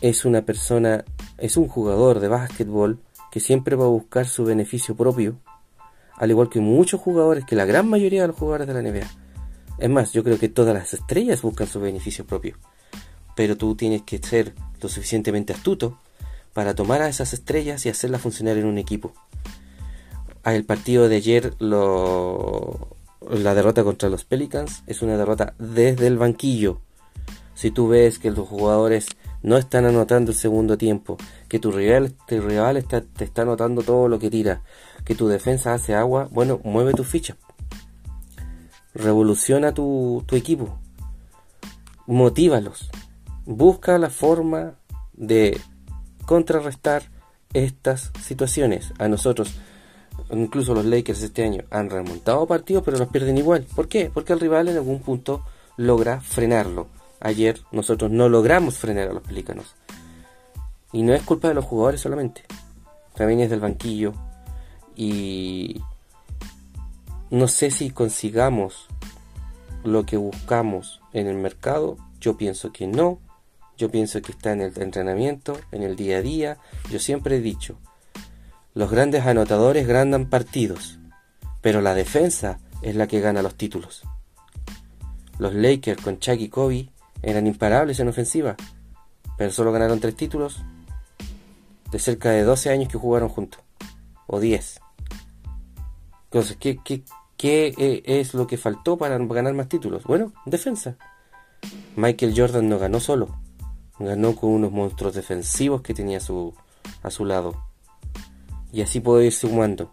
es 0.00 0.24
una 0.24 0.42
persona, 0.42 1.04
es 1.36 1.56
un 1.56 1.68
jugador 1.68 2.20
de 2.20 2.28
básquetbol 2.28 3.00
que 3.30 3.40
siempre 3.40 3.76
va 3.76 3.84
a 3.84 3.88
buscar 3.88 4.26
su 4.26 4.44
beneficio 4.44 4.96
propio, 4.96 5.38
al 6.16 6.30
igual 6.30 6.48
que 6.48 6.60
muchos 6.60 7.00
jugadores, 7.00 7.44
que 7.44 7.56
la 7.56 7.66
gran 7.66 7.88
mayoría 7.88 8.22
de 8.22 8.28
los 8.28 8.36
jugadores 8.36 8.66
de 8.66 8.74
la 8.74 8.82
NBA. 8.82 9.06
Es 9.78 9.90
más, 9.90 10.12
yo 10.12 10.24
creo 10.24 10.38
que 10.38 10.48
todas 10.48 10.74
las 10.74 10.94
estrellas 10.94 11.42
buscan 11.42 11.66
su 11.66 11.80
beneficio 11.80 12.26
propio. 12.26 12.56
Pero 13.38 13.56
tú 13.56 13.76
tienes 13.76 14.02
que 14.02 14.18
ser 14.18 14.52
lo 14.82 14.88
suficientemente 14.88 15.52
astuto 15.52 15.96
para 16.54 16.74
tomar 16.74 17.02
a 17.02 17.08
esas 17.08 17.32
estrellas 17.32 17.86
y 17.86 17.88
hacerlas 17.88 18.20
funcionar 18.20 18.56
en 18.56 18.66
un 18.66 18.78
equipo. 18.78 19.12
El 20.44 20.64
partido 20.64 21.08
de 21.08 21.14
ayer, 21.14 21.54
la 21.60 23.54
derrota 23.54 23.84
contra 23.84 24.08
los 24.08 24.24
Pelicans, 24.24 24.82
es 24.88 25.02
una 25.02 25.16
derrota 25.16 25.54
desde 25.60 26.08
el 26.08 26.18
banquillo. 26.18 26.80
Si 27.54 27.70
tú 27.70 27.86
ves 27.86 28.18
que 28.18 28.32
los 28.32 28.48
jugadores 28.48 29.06
no 29.44 29.56
están 29.56 29.84
anotando 29.84 30.32
el 30.32 30.36
segundo 30.36 30.76
tiempo, 30.76 31.16
que 31.48 31.60
tu 31.60 31.70
rival, 31.70 32.16
rival 32.26 32.76
está, 32.76 33.02
te 33.02 33.22
está 33.22 33.42
anotando 33.42 33.84
todo 33.84 34.08
lo 34.08 34.18
que 34.18 34.30
tira, 34.30 34.62
que 35.04 35.14
tu 35.14 35.28
defensa 35.28 35.74
hace 35.74 35.94
agua, 35.94 36.26
bueno, 36.32 36.60
mueve 36.64 36.92
tu 36.92 37.04
ficha. 37.04 37.36
Revoluciona 38.94 39.74
tu, 39.74 40.24
tu 40.26 40.34
equipo. 40.34 40.80
Motívalos. 42.04 42.90
Busca 43.48 43.96
la 43.98 44.10
forma 44.10 44.74
de 45.14 45.58
contrarrestar 46.26 47.02
estas 47.54 48.12
situaciones. 48.22 48.92
A 48.98 49.08
nosotros, 49.08 49.54
incluso 50.30 50.74
los 50.74 50.84
Lakers 50.84 51.22
este 51.22 51.44
año, 51.44 51.64
han 51.70 51.88
remontado 51.88 52.46
partidos, 52.46 52.82
pero 52.84 52.98
los 52.98 53.08
pierden 53.08 53.38
igual. 53.38 53.66
¿Por 53.74 53.88
qué? 53.88 54.10
Porque 54.12 54.34
el 54.34 54.40
rival 54.40 54.68
en 54.68 54.76
algún 54.76 55.00
punto 55.00 55.42
logra 55.76 56.20
frenarlo 56.20 56.88
ayer 57.20 57.60
nosotros 57.72 58.10
no 58.10 58.28
logramos 58.28 58.78
frenar 58.78 59.08
a 59.08 59.12
los 59.12 59.22
pelícanos. 59.22 59.74
Y 60.92 61.02
no 61.02 61.14
es 61.14 61.22
culpa 61.22 61.48
de 61.48 61.54
los 61.54 61.64
jugadores 61.64 62.00
solamente. 62.00 62.44
También 63.14 63.40
es 63.40 63.50
del 63.50 63.60
banquillo. 63.60 64.14
Y 64.96 65.82
no 67.30 67.46
sé 67.46 67.70
si 67.70 67.90
consigamos 67.90 68.86
lo 69.84 70.06
que 70.06 70.16
buscamos 70.16 71.00
en 71.12 71.26
el 71.26 71.36
mercado. 71.36 71.96
Yo 72.20 72.36
pienso 72.36 72.72
que 72.72 72.86
no. 72.86 73.18
Yo 73.78 73.90
pienso 73.92 74.20
que 74.20 74.32
está 74.32 74.52
en 74.52 74.60
el 74.60 74.72
entrenamiento, 74.82 75.58
en 75.70 75.84
el 75.84 75.94
día 75.94 76.18
a 76.18 76.22
día. 76.22 76.58
Yo 76.90 76.98
siempre 76.98 77.36
he 77.36 77.40
dicho, 77.40 77.78
los 78.74 78.90
grandes 78.90 79.24
anotadores 79.24 79.86
grandan 79.86 80.28
partidos, 80.28 80.98
pero 81.62 81.80
la 81.80 81.94
defensa 81.94 82.58
es 82.82 82.96
la 82.96 83.06
que 83.06 83.20
gana 83.20 83.40
los 83.40 83.54
títulos. 83.54 84.02
Los 85.38 85.54
Lakers 85.54 86.02
con 86.02 86.18
Chuck 86.18 86.40
y 86.40 86.48
Kobe 86.48 86.90
eran 87.22 87.46
imparables 87.46 88.00
en 88.00 88.08
ofensiva, 88.08 88.56
pero 89.36 89.52
solo 89.52 89.70
ganaron 89.70 90.00
tres 90.00 90.16
títulos 90.16 90.60
de 91.92 92.00
cerca 92.00 92.30
de 92.30 92.42
12 92.42 92.70
años 92.70 92.88
que 92.90 92.98
jugaron 92.98 93.28
juntos, 93.28 93.60
o 94.26 94.40
10. 94.40 94.80
Entonces, 96.24 96.56
¿qué, 96.56 96.80
qué, 96.84 97.04
qué 97.36 97.74
eh, 97.78 98.02
es 98.04 98.34
lo 98.34 98.48
que 98.48 98.58
faltó 98.58 98.98
para 98.98 99.18
ganar 99.18 99.54
más 99.54 99.68
títulos? 99.68 100.02
Bueno, 100.02 100.32
defensa. 100.46 100.96
Michael 101.94 102.34
Jordan 102.36 102.68
no 102.68 102.78
ganó 102.78 103.00
solo, 103.00 103.40
ganó 103.98 104.34
con 104.36 104.50
unos 104.50 104.72
monstruos 104.72 105.14
defensivos 105.14 105.82
que 105.82 105.94
tenía 105.94 106.18
a 106.18 106.20
su, 106.20 106.54
a 107.02 107.10
su 107.10 107.24
lado. 107.24 107.54
Y 108.72 108.82
así 108.82 109.00
puedo 109.00 109.22
ir 109.22 109.32
sumando. 109.32 109.92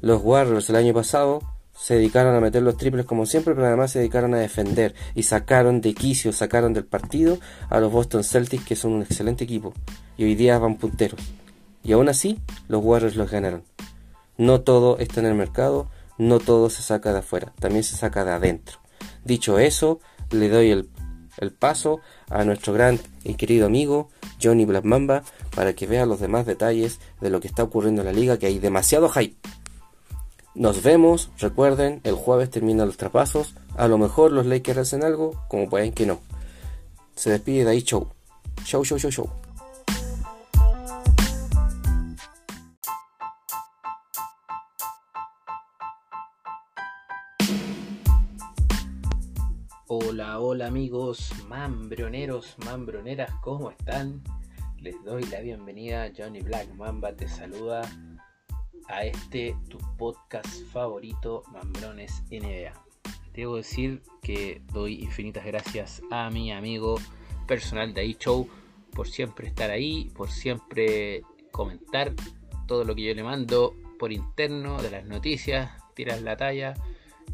Los 0.00 0.22
Warriors 0.22 0.68
el 0.70 0.76
año 0.76 0.94
pasado 0.94 1.42
se 1.76 1.94
dedicaron 1.94 2.34
a 2.34 2.40
meter 2.40 2.62
los 2.62 2.76
triples 2.76 3.04
como 3.04 3.26
siempre, 3.26 3.54
pero 3.54 3.66
además 3.66 3.90
se 3.90 3.98
dedicaron 3.98 4.34
a 4.34 4.38
defender 4.38 4.94
y 5.14 5.24
sacaron 5.24 5.80
de 5.80 5.94
quicio, 5.94 6.32
sacaron 6.32 6.72
del 6.72 6.84
partido 6.84 7.38
a 7.68 7.78
los 7.80 7.92
Boston 7.92 8.24
Celtics, 8.24 8.64
que 8.64 8.76
son 8.76 8.92
un 8.92 9.02
excelente 9.02 9.44
equipo, 9.44 9.74
y 10.16 10.24
hoy 10.24 10.34
día 10.34 10.58
van 10.58 10.76
punteros. 10.76 11.20
Y 11.84 11.92
aún 11.92 12.08
así, 12.08 12.40
los 12.68 12.82
Warriors 12.82 13.16
los 13.16 13.30
ganaron. 13.30 13.62
No 14.38 14.62
todo 14.62 14.98
está 14.98 15.20
en 15.20 15.26
el 15.26 15.34
mercado, 15.34 15.88
no 16.18 16.40
todo 16.40 16.70
se 16.70 16.82
saca 16.82 17.12
de 17.12 17.20
afuera, 17.20 17.52
también 17.60 17.84
se 17.84 17.96
saca 17.96 18.24
de 18.24 18.32
adentro. 18.32 18.78
Dicho 19.24 19.58
eso, 19.58 20.00
le 20.30 20.48
doy 20.48 20.70
el, 20.70 20.88
el 21.38 21.52
paso 21.52 22.00
a 22.30 22.44
nuestro 22.44 22.72
gran 22.72 22.98
y 23.24 23.34
querido 23.34 23.66
amigo 23.66 24.08
Johnny 24.42 24.64
Black 24.64 24.84
Mamba 24.84 25.22
para 25.54 25.74
que 25.74 25.86
vea 25.86 26.06
los 26.06 26.20
demás 26.20 26.46
detalles 26.46 27.00
de 27.20 27.30
lo 27.30 27.40
que 27.40 27.48
está 27.48 27.62
ocurriendo 27.62 28.02
en 28.02 28.06
la 28.06 28.12
liga, 28.12 28.38
que 28.38 28.46
hay 28.46 28.58
demasiado 28.58 29.08
hype. 29.08 29.36
Nos 30.54 30.82
vemos, 30.82 31.30
recuerden, 31.38 32.00
el 32.04 32.14
jueves 32.14 32.50
terminan 32.50 32.86
los 32.86 32.96
traspasos. 32.96 33.54
A 33.76 33.88
lo 33.88 33.98
mejor 33.98 34.32
los 34.32 34.46
Lakers 34.46 34.78
hacen 34.78 35.04
algo, 35.04 35.34
como 35.48 35.68
pueden 35.68 35.92
que 35.92 36.06
no. 36.06 36.20
Se 37.14 37.30
despide 37.30 37.64
de 37.64 37.70
ahí, 37.72 37.82
show. 37.82 38.08
Show, 38.64 38.82
show, 38.82 38.98
show, 38.98 39.10
show. 39.10 39.45
Hola, 49.98 50.40
hola 50.40 50.66
amigos, 50.66 51.32
mambroneros, 51.48 52.54
mambroneras, 52.66 53.32
¿cómo 53.40 53.70
están? 53.70 54.22
Les 54.78 55.02
doy 55.04 55.22
la 55.24 55.40
bienvenida, 55.40 56.12
Johnny 56.14 56.42
Black 56.42 56.70
Mamba 56.74 57.16
te 57.16 57.26
saluda 57.26 57.80
a 58.88 59.04
este 59.04 59.56
tu 59.70 59.78
podcast 59.96 60.66
favorito, 60.70 61.44
Mambrones 61.50 62.22
NBA. 62.30 62.74
Debo 63.32 63.56
decir 63.56 64.02
que 64.20 64.60
doy 64.70 65.02
infinitas 65.02 65.46
gracias 65.46 66.02
a 66.10 66.28
mi 66.28 66.52
amigo 66.52 66.96
personal 67.48 67.94
de 67.94 68.14
show 68.18 68.46
por 68.92 69.08
siempre 69.08 69.48
estar 69.48 69.70
ahí, 69.70 70.10
por 70.14 70.28
siempre 70.30 71.22
comentar 71.52 72.12
todo 72.66 72.84
lo 72.84 72.94
que 72.94 73.04
yo 73.04 73.14
le 73.14 73.24
mando 73.24 73.74
por 73.98 74.12
interno 74.12 74.76
de 74.82 74.90
las 74.90 75.06
noticias, 75.06 75.70
tiras 75.94 76.20
la 76.20 76.36
talla 76.36 76.74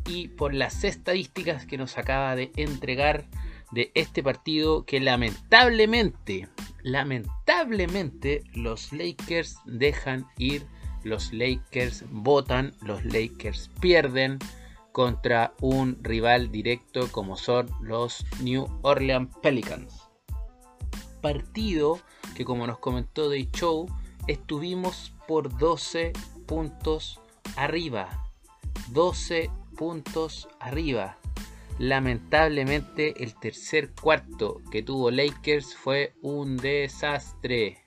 y 0.07 0.29
por 0.29 0.55
las 0.55 0.85
estadísticas 0.85 1.67
que 1.67 1.79
nos 1.79 1.99
acaba 1.99 2.37
de 2.37 2.53
entregar 2.57 3.27
de 3.71 3.91
este 3.95 4.23
partido 4.23 4.85
que 4.85 5.01
lamentablemente, 5.01 6.49
lamentablemente 6.83 8.43
los 8.55 8.93
Lakers 8.93 9.57
dejan 9.65 10.27
ir 10.39 10.67
los 11.05 11.33
Lakers 11.33 12.05
votan, 12.11 12.75
los 12.81 13.05
Lakers 13.05 13.71
pierden 13.81 14.39
contra 14.93 15.55
un 15.61 15.99
rival 16.03 16.53
directo 16.53 17.09
como 17.11 17.37
son 17.37 17.69
los 17.81 18.25
New 18.41 18.67
Orleans 18.83 19.31
Pelicans. 19.43 20.09
Partido 21.21 21.99
que 22.35 22.45
como 22.45 22.67
nos 22.67 22.79
comentó 22.79 23.29
Day 23.29 23.49
Show, 23.53 23.87
estuvimos 24.27 25.13
por 25.27 25.57
12 25.57 26.13
puntos 26.47 27.21
arriba. 27.57 28.31
12 28.91 29.51
puntos 29.83 30.49
arriba. 30.61 31.19
Lamentablemente 31.81 33.21
el 33.25 33.35
tercer 33.35 33.91
cuarto 34.01 34.61
que 34.71 34.85
tuvo 34.85 35.11
Lakers 35.11 35.75
fue 35.75 36.15
un 36.23 36.57
desastre. 36.57 37.83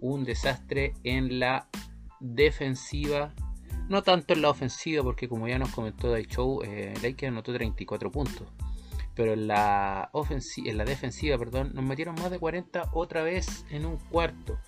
Un 0.00 0.24
desastre 0.24 0.94
en 1.04 1.38
la 1.38 1.68
defensiva, 2.18 3.32
no 3.88 4.02
tanto 4.02 4.34
en 4.34 4.42
la 4.42 4.50
ofensiva, 4.50 5.04
porque 5.04 5.28
como 5.28 5.46
ya 5.46 5.60
nos 5.60 5.70
comentó 5.70 6.10
Day 6.10 6.26
Show, 6.26 6.62
eh, 6.64 6.92
Lakers 7.00 7.30
anotó 7.30 7.52
34 7.52 8.10
puntos. 8.10 8.48
Pero 9.14 9.34
en 9.34 9.46
la, 9.46 10.10
en 10.12 10.76
la 10.76 10.84
defensiva, 10.84 11.38
perdón, 11.38 11.70
nos 11.72 11.84
metieron 11.84 12.16
más 12.16 12.32
de 12.32 12.40
40 12.40 12.90
otra 12.92 13.22
vez 13.22 13.64
en 13.70 13.86
un 13.86 13.96
cuarto. 13.96 14.58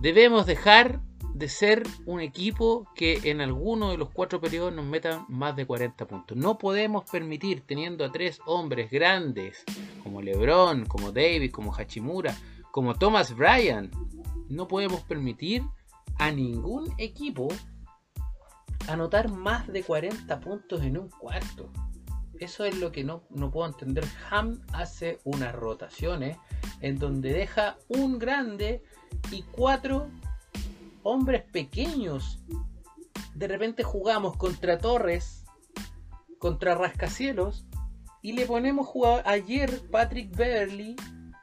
Debemos 0.00 0.46
dejar 0.46 1.02
de 1.34 1.48
ser 1.48 1.82
un 2.04 2.20
equipo 2.20 2.86
que 2.94 3.20
en 3.24 3.40
alguno 3.40 3.90
de 3.90 3.96
los 3.96 4.10
cuatro 4.10 4.40
periodos 4.40 4.72
nos 4.72 4.84
metan 4.84 5.24
más 5.28 5.56
de 5.56 5.66
40 5.66 6.06
puntos. 6.06 6.36
No 6.36 6.58
podemos 6.58 7.04
permitir, 7.10 7.62
teniendo 7.66 8.04
a 8.04 8.12
tres 8.12 8.40
hombres 8.46 8.90
grandes, 8.90 9.64
como 10.02 10.20
LeBron, 10.20 10.86
como 10.86 11.10
David, 11.10 11.50
como 11.50 11.72
Hachimura, 11.74 12.36
como 12.70 12.94
Thomas 12.94 13.34
Bryan, 13.34 13.90
no 14.48 14.68
podemos 14.68 15.02
permitir 15.02 15.62
a 16.18 16.30
ningún 16.30 16.92
equipo 16.98 17.48
anotar 18.88 19.30
más 19.30 19.66
de 19.68 19.82
40 19.82 20.40
puntos 20.40 20.82
en 20.82 20.98
un 20.98 21.08
cuarto. 21.08 21.70
Eso 22.38 22.64
es 22.64 22.78
lo 22.78 22.90
que 22.90 23.04
no, 23.04 23.22
no 23.30 23.50
puedo 23.50 23.68
entender. 23.68 24.04
Ham 24.30 24.60
hace 24.72 25.20
unas 25.24 25.54
rotaciones 25.54 26.36
en 26.80 26.98
donde 26.98 27.32
deja 27.32 27.78
un 27.88 28.18
grande 28.18 28.82
y 29.30 29.42
cuatro 29.42 30.10
hombres 31.02 31.42
pequeños. 31.52 32.38
De 33.34 33.48
repente 33.48 33.82
jugamos 33.82 34.36
contra 34.36 34.78
Torres, 34.78 35.44
contra 36.38 36.74
Rascacielos, 36.74 37.66
y 38.22 38.32
le 38.32 38.46
ponemos 38.46 38.86
jugador. 38.86 39.22
Ayer 39.26 39.88
Patrick 39.90 40.34
Beverly 40.34 40.96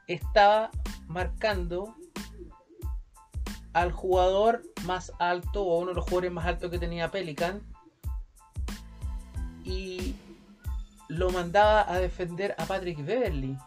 estaba 0.08 0.72
marcando 1.08 1.96
al 3.74 3.92
jugador 3.92 4.64
más 4.86 5.12
alto 5.20 5.64
o 5.64 5.80
uno 5.80 5.90
de 5.90 5.96
los 5.96 6.06
jugadores 6.06 6.32
más 6.32 6.46
altos 6.46 6.72
que 6.72 6.80
tenía 6.80 7.12
Pelican 7.12 7.62
y 9.64 10.16
lo 11.08 11.30
mandaba 11.30 11.92
a 11.92 12.00
defender 12.00 12.56
a 12.58 12.66
Patrick 12.66 13.04
Beverly. 13.06 13.58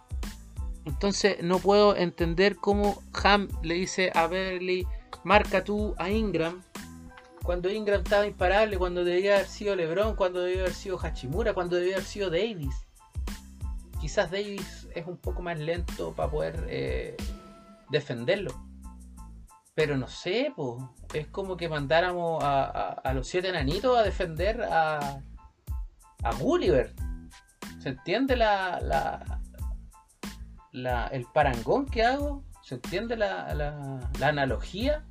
Entonces 0.84 1.42
no 1.42 1.58
puedo 1.58 1.96
entender 1.96 2.56
cómo 2.56 3.02
Ham 3.22 3.48
le 3.62 3.74
dice 3.74 4.10
a 4.14 4.26
Beverly 4.26 4.86
marca 5.24 5.64
tú 5.64 5.94
a 5.98 6.10
Ingram 6.10 6.62
cuando 7.42 7.68
Ingram 7.70 8.02
estaba 8.02 8.26
imparable, 8.26 8.78
cuando 8.78 9.04
debía 9.04 9.34
haber 9.34 9.46
sido 9.46 9.74
LeBron, 9.74 10.14
cuando 10.14 10.40
debía 10.40 10.60
haber 10.60 10.74
sido 10.74 10.98
Hachimura, 10.98 11.54
cuando 11.54 11.76
debía 11.76 11.96
haber 11.96 12.06
sido 12.06 12.30
Davis. 12.30 12.86
Quizás 14.00 14.30
Davis 14.30 14.88
es 14.94 15.06
un 15.06 15.16
poco 15.16 15.42
más 15.42 15.58
lento 15.58 16.12
para 16.12 16.30
poder 16.30 16.66
eh, 16.68 17.16
defenderlo. 17.90 18.52
Pero 19.74 19.96
no 19.96 20.06
sé, 20.06 20.52
es 21.14 21.26
como 21.28 21.56
que 21.56 21.68
mandáramos 21.68 22.42
a, 22.44 23.12
los 23.14 23.26
siete 23.26 23.48
enanitos 23.48 23.96
a 23.96 24.02
defender 24.02 24.62
a, 24.62 25.22
a 26.22 26.34
Gulliver. 26.38 26.94
¿Se 27.80 27.88
entiende 27.88 28.36
la, 28.36 28.78
la, 30.72 31.06
el 31.08 31.26
parangón 31.32 31.86
que 31.86 32.04
hago? 32.04 32.44
¿Se 32.62 32.76
entiende 32.76 33.16
la, 33.16 33.54
la 34.18 34.28
analogía? 34.28 35.04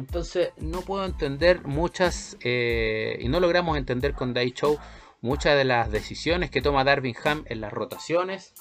Entonces 0.00 0.54
no 0.56 0.80
puedo 0.80 1.04
entender 1.04 1.66
muchas, 1.66 2.38
eh, 2.40 3.18
y 3.20 3.28
no 3.28 3.38
logramos 3.38 3.76
entender 3.76 4.14
con 4.14 4.32
Day 4.32 4.52
Show 4.52 4.78
muchas 5.20 5.58
de 5.58 5.64
las 5.64 5.90
decisiones 5.90 6.50
que 6.50 6.62
toma 6.62 6.84
Darvin 6.84 7.14
Ham 7.22 7.44
en 7.48 7.60
las 7.60 7.70
rotaciones. 7.70 8.54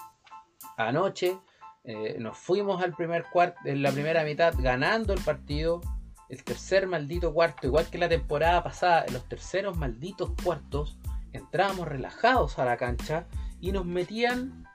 Anoche 0.76 1.40
eh, 1.86 2.18
nos 2.20 2.38
fuimos 2.38 2.84
al 2.84 2.94
primer 2.94 3.24
cuarto, 3.32 3.58
en 3.64 3.82
la 3.82 3.94
primera 3.94 4.26
mitad 4.26 4.54
ganando 4.60 5.14
el 5.14 5.22
partido. 5.22 5.80
El 6.28 6.44
tercer 6.44 6.88
maldito 6.88 7.34
cuarto, 7.34 7.68
igual 7.68 7.90
que 7.90 7.98
la 7.98 8.10
temporada 8.10 8.62
pasada, 8.62 9.06
en 9.08 9.14
los 9.14 9.28
terceros 9.30 9.78
malditos 9.78 10.32
cuartos, 10.44 10.98
entrábamos 11.32 11.88
relajados 11.88 12.60
a 12.60 12.66
la 12.66 12.76
cancha 12.76 13.28
y 13.62 13.72
nos 13.72 13.86
metían 13.86 14.66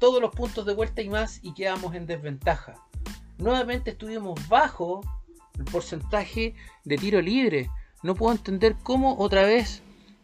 todos 0.00 0.22
los 0.22 0.34
puntos 0.34 0.64
de 0.64 0.72
vuelta 0.72 1.02
y 1.02 1.10
más 1.10 1.38
y 1.42 1.52
quedábamos 1.52 1.94
en 1.94 2.06
desventaja. 2.06 2.76
Nuevamente 3.36 3.90
estuvimos 3.90 4.48
bajo 4.48 5.02
el 5.58 5.64
porcentaje 5.64 6.54
de 6.84 6.96
tiro 6.96 7.20
libre. 7.20 7.70
No 8.02 8.14
puedo 8.14 8.32
entender 8.32 8.76
cómo 8.82 9.16
otra 9.18 9.42
vez 9.44 9.82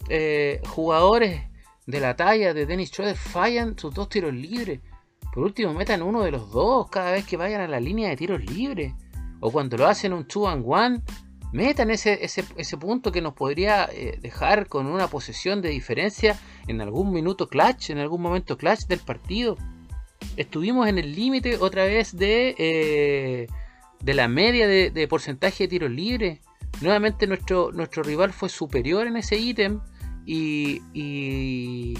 eh, 0.08 0.60
jugadores 0.68 1.42
de 1.86 2.00
la 2.00 2.16
talla 2.16 2.54
de 2.54 2.66
Dennis 2.66 2.90
Schroeder 2.90 3.16
fallan 3.16 3.78
sus 3.78 3.94
dos 3.94 4.08
tiros 4.08 4.34
libres. 4.34 4.80
Por 5.32 5.44
último, 5.44 5.72
metan 5.72 6.02
uno 6.02 6.22
de 6.22 6.32
los 6.32 6.50
dos 6.50 6.88
cada 6.90 7.12
vez 7.12 7.24
que 7.24 7.36
vayan 7.36 7.60
a 7.60 7.68
la 7.68 7.80
línea 7.80 8.08
de 8.08 8.16
tiros 8.16 8.44
libres. 8.44 8.94
O 9.40 9.50
cuando 9.50 9.76
lo 9.76 9.86
hacen 9.86 10.12
un 10.12 10.26
2 10.26 10.48
and 10.48 10.64
1, 10.66 11.02
metan 11.52 11.90
ese, 11.90 12.18
ese, 12.22 12.76
punto 12.76 13.10
que 13.10 13.22
nos 13.22 13.32
podría 13.32 13.88
eh, 13.90 14.18
dejar 14.20 14.68
con 14.68 14.86
una 14.86 15.08
posesión 15.08 15.62
de 15.62 15.70
diferencia 15.70 16.38
en 16.66 16.80
algún 16.80 17.12
minuto 17.12 17.48
clutch, 17.48 17.90
en 17.90 17.98
algún 17.98 18.20
momento 18.20 18.58
clutch 18.58 18.86
del 18.86 18.98
partido. 18.98 19.56
Estuvimos 20.36 20.88
en 20.88 20.98
el 20.98 21.14
límite 21.14 21.56
otra 21.56 21.84
vez 21.84 22.16
de, 22.16 22.54
eh, 22.58 23.46
de 24.02 24.14
la 24.14 24.28
media 24.28 24.66
de, 24.66 25.08
porcentaje 25.08 25.64
de 25.64 25.68
tiros 25.68 25.90
libres. 25.90 26.40
Nuevamente 26.80 27.26
nuestro, 27.26 27.72
nuestro 27.72 28.02
rival 28.02 28.32
fue 28.32 28.48
superior 28.48 29.06
en 29.06 29.16
ese 29.16 29.36
ítem 29.36 29.80
y, 30.24 30.82
y, 30.94 31.98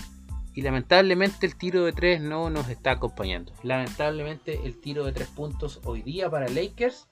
lamentablemente 0.56 1.46
el 1.46 1.56
tiro 1.56 1.84
de 1.84 1.92
tres 1.92 2.20
no 2.20 2.50
nos 2.50 2.68
está 2.68 2.92
acompañando. 2.92 3.52
Lamentablemente 3.62 4.60
el 4.64 4.78
tiro 4.78 5.04
de 5.04 5.12
tres 5.12 5.28
puntos 5.28 5.80
hoy 5.84 6.02
día 6.02 6.28
para 6.30 6.48
Lakers 6.48 7.08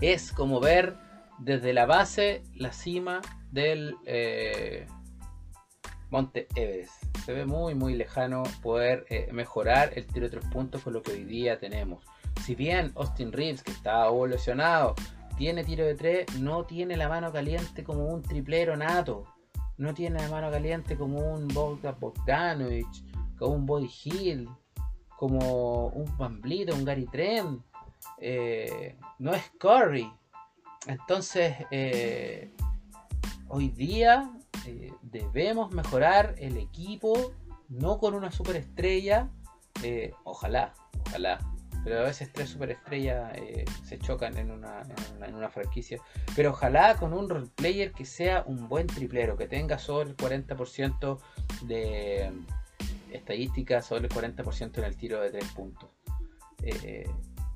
es 0.00 0.32
como 0.32 0.60
ver 0.60 0.96
desde 1.38 1.72
la 1.72 1.86
base 1.86 2.42
la 2.54 2.72
cima 2.72 3.20
del 3.50 3.96
eh, 4.06 4.86
Monte 6.10 6.46
Everest. 6.54 6.92
Se 7.24 7.32
ve 7.32 7.46
muy 7.46 7.74
muy 7.74 7.94
lejano 7.94 8.44
poder 8.62 9.06
eh, 9.08 9.28
mejorar 9.32 9.92
el 9.96 10.06
tiro 10.06 10.26
de 10.26 10.38
tres 10.38 10.50
puntos 10.52 10.82
con 10.82 10.92
lo 10.92 11.02
que 11.02 11.12
hoy 11.12 11.24
día 11.24 11.58
tenemos. 11.58 12.04
Si 12.42 12.54
bien 12.54 12.92
Austin 12.96 13.32
Reeves, 13.32 13.62
que 13.62 13.72
está 13.72 14.06
evolucionado, 14.06 14.94
tiene 15.36 15.64
tiro 15.64 15.84
de 15.84 15.94
tres, 15.94 16.38
no 16.40 16.64
tiene 16.64 16.96
la 16.96 17.08
mano 17.08 17.32
caliente 17.32 17.84
como 17.84 18.06
un 18.06 18.22
triplero 18.22 18.76
nato 18.76 19.26
no 19.76 19.94
tiene 19.94 20.20
la 20.20 20.28
mano 20.28 20.50
caliente 20.50 20.96
como 20.96 21.34
un 21.34 21.48
Bogdan 21.48 21.96
Bogdanovich, 21.98 23.04
como 23.38 23.54
un 23.54 23.66
Body 23.66 23.90
Hill, 24.04 24.48
como 25.16 25.88
un 25.88 26.16
Pamblito, 26.16 26.74
un 26.74 26.84
Gary 26.84 27.06
Trent. 27.06 27.60
Eh, 28.18 28.96
no 29.18 29.34
es 29.34 29.50
Curry. 29.58 30.10
Entonces, 30.86 31.56
eh, 31.70 32.52
hoy 33.48 33.70
día 33.70 34.30
eh, 34.66 34.92
debemos 35.02 35.72
mejorar 35.72 36.34
el 36.38 36.56
equipo, 36.56 37.32
no 37.68 37.98
con 37.98 38.14
una 38.14 38.30
superestrella. 38.30 39.28
ojalá, 40.24 40.72
ojalá, 41.06 41.38
pero 41.84 42.00
a 42.00 42.02
veces 42.02 42.32
tres 42.32 42.48
superestrellas 42.48 43.32
eh, 43.36 43.66
se 43.84 43.98
chocan 43.98 44.36
en 44.38 44.50
una, 44.50 44.82
en, 45.22 45.34
una, 45.34 45.50
franquicia. 45.50 46.00
Pero 46.34 46.50
ojalá 46.50 46.96
con 46.96 47.12
un 47.12 47.28
role 47.28 47.48
player 47.54 47.92
que 47.92 48.06
sea 48.06 48.42
un 48.46 48.68
buen 48.68 48.86
triplero, 48.86 49.36
que 49.36 49.46
tenga 49.46 49.78
sobre 49.78 50.08
el 50.10 50.16
40% 50.16 51.20
de 51.66 52.32
estadística, 53.12 53.82
sobre 53.82 54.06
el 54.06 54.10
40% 54.10 54.78
en 54.78 54.84
el 54.84 54.96
tiro 54.96 55.20
de 55.20 55.30
tres 55.30 55.44
puntos. 55.52 55.90
Eh, 56.62 57.06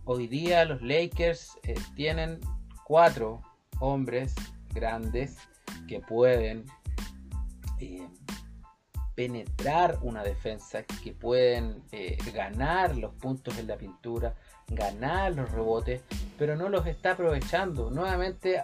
hoy 0.05 0.27
día 0.27 0.67
los 0.67 0.83
Lakers 0.83 1.59
eh, 1.62 1.75
tienen 1.97 2.38
cuatro 2.85 3.41
hombres 3.81 4.35
grandes 4.75 5.38
que 5.88 6.01
pueden 6.01 6.67
penetrar 9.18 9.98
una 10.02 10.22
defensa, 10.22 10.85
que 10.85 11.11
pueden 11.11 11.83
eh, 11.90 12.16
ganar 12.33 12.96
los 12.96 13.12
puntos 13.14 13.59
en 13.59 13.66
la 13.66 13.76
pintura, 13.76 14.37
ganar 14.68 15.35
los 15.35 15.50
rebotes, 15.50 16.02
pero 16.38 16.54
no 16.54 16.68
los 16.68 16.87
está 16.87 17.14
aprovechando. 17.14 17.90
Nuevamente, 17.90 18.62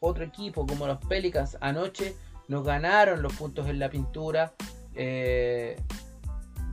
otro 0.00 0.24
equipo 0.24 0.66
como 0.66 0.86
los 0.86 1.04
Pelicans 1.04 1.58
anoche 1.60 2.16
nos 2.48 2.64
ganaron 2.64 3.20
los 3.20 3.34
puntos 3.34 3.68
en 3.68 3.78
la 3.78 3.90
pintura 3.90 4.54
eh, 4.94 5.76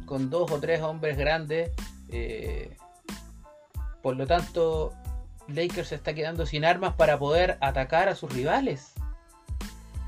con 0.05 0.29
dos 0.29 0.49
o 0.49 0.61
tres 0.61 0.81
hombres 0.81 1.17
grandes. 1.17 1.71
Eh, 2.07 2.77
por 4.01 4.15
lo 4.15 4.25
tanto, 4.25 4.93
Lakers 5.49 5.89
se 5.89 5.95
está 5.95 6.13
quedando 6.13 6.45
sin 6.45 6.63
armas 6.63 6.93
para 6.93 7.19
poder 7.19 7.57
atacar 7.59 8.07
a 8.07 8.15
sus 8.15 8.31
rivales. 8.31 8.93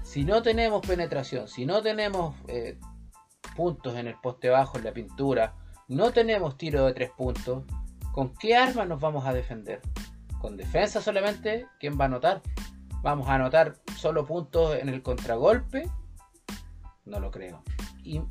Si 0.04 0.24
no 0.24 0.42
tenemos 0.42 0.88
penetración, 0.88 1.50
si 1.50 1.66
no 1.66 1.82
tenemos 1.82 2.36
puntos 3.56 3.96
en 3.96 4.08
el 4.08 4.16
poste 4.16 4.50
bajo, 4.50 4.78
en 4.78 4.84
la 4.86 4.94
pintura, 4.94 5.56
no 5.88 6.12
tenemos 6.12 6.58
tiro 6.58 6.86
de 6.86 6.94
tres 6.94 7.12
puntos, 7.12 7.64
¿con 8.12 8.34
qué 8.36 8.56
armas 8.56 8.88
nos 8.88 9.00
vamos 9.00 9.26
a 9.26 9.34
defender? 9.34 9.82
¿Con 10.40 10.58
defensa 10.58 11.02
solamente? 11.02 11.68
¿Quién 11.80 12.00
va 12.00 12.06
a 12.06 12.08
anotar? 12.08 12.42
¿Vamos 13.02 13.28
a 13.28 13.36
anotar 13.36 13.76
solo 13.98 14.26
puntos 14.26 14.78
en 14.78 14.90
el 14.90 15.02
contragolpe? 15.02 15.90
No 17.06 17.20
lo 17.20 17.32
creo. 17.32 17.64
Y 18.04 18.22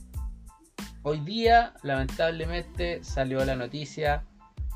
hoy 1.03 1.21
día, 1.21 1.75
lamentablemente, 1.83 3.05
salió 3.05 3.45
la 3.45 3.55
noticia 3.55 4.25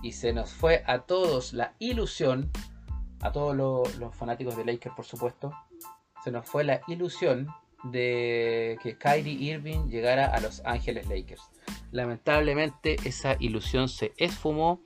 y 0.02 0.12
se 0.12 0.32
nos 0.32 0.52
fue 0.52 0.82
a 0.86 1.00
todos 1.00 1.52
la 1.52 1.74
ilusión, 1.78 2.50
a 3.20 3.32
todos 3.32 3.56
los, 3.56 3.96
los 3.96 4.14
fanáticos 4.14 4.56
de 4.56 4.64
Lakers, 4.64 4.94
por 4.94 5.06
supuesto, 5.06 5.52
se 6.22 6.30
nos 6.30 6.46
fue 6.46 6.64
la 6.64 6.80
ilusión 6.88 7.48
de 7.90 8.78
que 8.82 8.96
Kyrie 8.96 9.52
Irving 9.52 9.88
llegara 9.88 10.26
a 10.26 10.40
Los 10.40 10.62
Ángeles 10.64 11.06
Lakers. 11.08 11.42
Lamentablemente 11.92 12.96
esa 13.04 13.36
ilusión 13.38 13.88
se 13.88 14.12
esfumó 14.16 14.80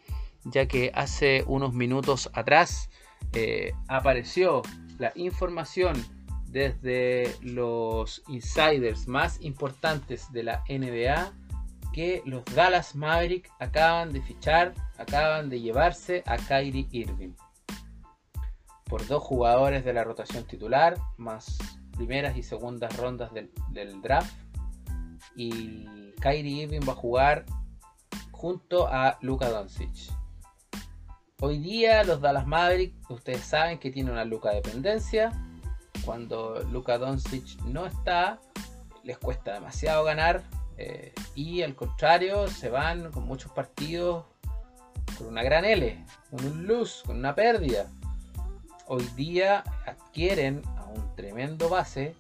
ya 0.45 0.67
que 0.67 0.91
hace 0.95 1.45
unos 1.47 1.75
minutos 1.75 2.31
atrás 2.33 2.89
eh, 3.33 3.73
apareció 3.89 4.63
la 4.99 5.13
información 5.15 6.03
desde 6.47 7.35
los 7.43 8.23
insiders 8.29 9.07
más 9.07 9.41
importantes 9.41 10.33
de 10.33 10.43
la 10.43 10.65
NBA 10.69 11.33
que 11.93 12.23
los 12.25 12.45
Dallas 12.55 12.95
Mavericks 12.95 13.51
acaban 13.59 14.13
de 14.13 14.23
fichar, 14.23 14.75
acaban 14.97 15.49
de 15.49 15.61
llevarse 15.61 16.23
a 16.27 16.37
Kyrie 16.37 16.89
Irving. 16.93 17.33
Por 18.85 19.07
dos 19.07 19.23
jugadores 19.23 19.85
de 19.85 19.93
la 19.93 20.05
rotación 20.05 20.45
titular, 20.45 20.97
más 21.17 21.59
primeras 22.01 22.35
y 22.35 22.43
segundas 22.43 22.97
rondas 22.97 23.31
del, 23.35 24.01
draft. 24.01 24.35
Y 25.37 25.85
Kyrie 26.23 26.63
Irving 26.63 26.81
va 26.89 26.95
a 26.95 26.97
jugar 26.97 27.45
junto 28.31 28.89
a 28.89 29.19
Luka 29.21 29.51
Doncic. 29.51 30.11
Hoy 31.43 31.59
día 31.59 32.03
los 32.05 32.23
Dallas 32.23 32.47
Mavericks, 32.47 33.11
ustedes 33.11 33.43
saben 33.43 33.79
que 33.79 33.91
tiene 33.91 34.11
una 34.11 34.25
Luka 34.25 34.49
dependencia. 34.51 35.31
Cuando 36.03 36.63
Luka 36.73 36.97
Doncic 36.97 37.61
no 37.65 37.85
está, 37.85 38.41
les 39.05 39.19
cuesta 39.19 39.53
demasiado 39.53 40.03
ganar 40.03 40.43
eh, 40.79 41.13
y 41.35 41.61
al 41.61 41.75
contrario, 41.75 42.49
se 42.49 42.71
van 42.71 43.13
con 43.13 43.27
muchos 43.27 43.53
partidos 43.53 44.25
con 45.19 45.27
una 45.27 45.43
gran 45.43 45.67
L, 45.67 46.03
con 46.31 46.47
un 46.47 46.67
luz, 46.67 47.03
con 47.05 47.19
una 47.19 47.35
pérdida. 47.35 47.91
Hoy 48.87 49.07
día 49.17 49.63
adquieren 49.85 50.63
un 50.95 51.15
tremendo 51.17 51.69
base 51.69 52.15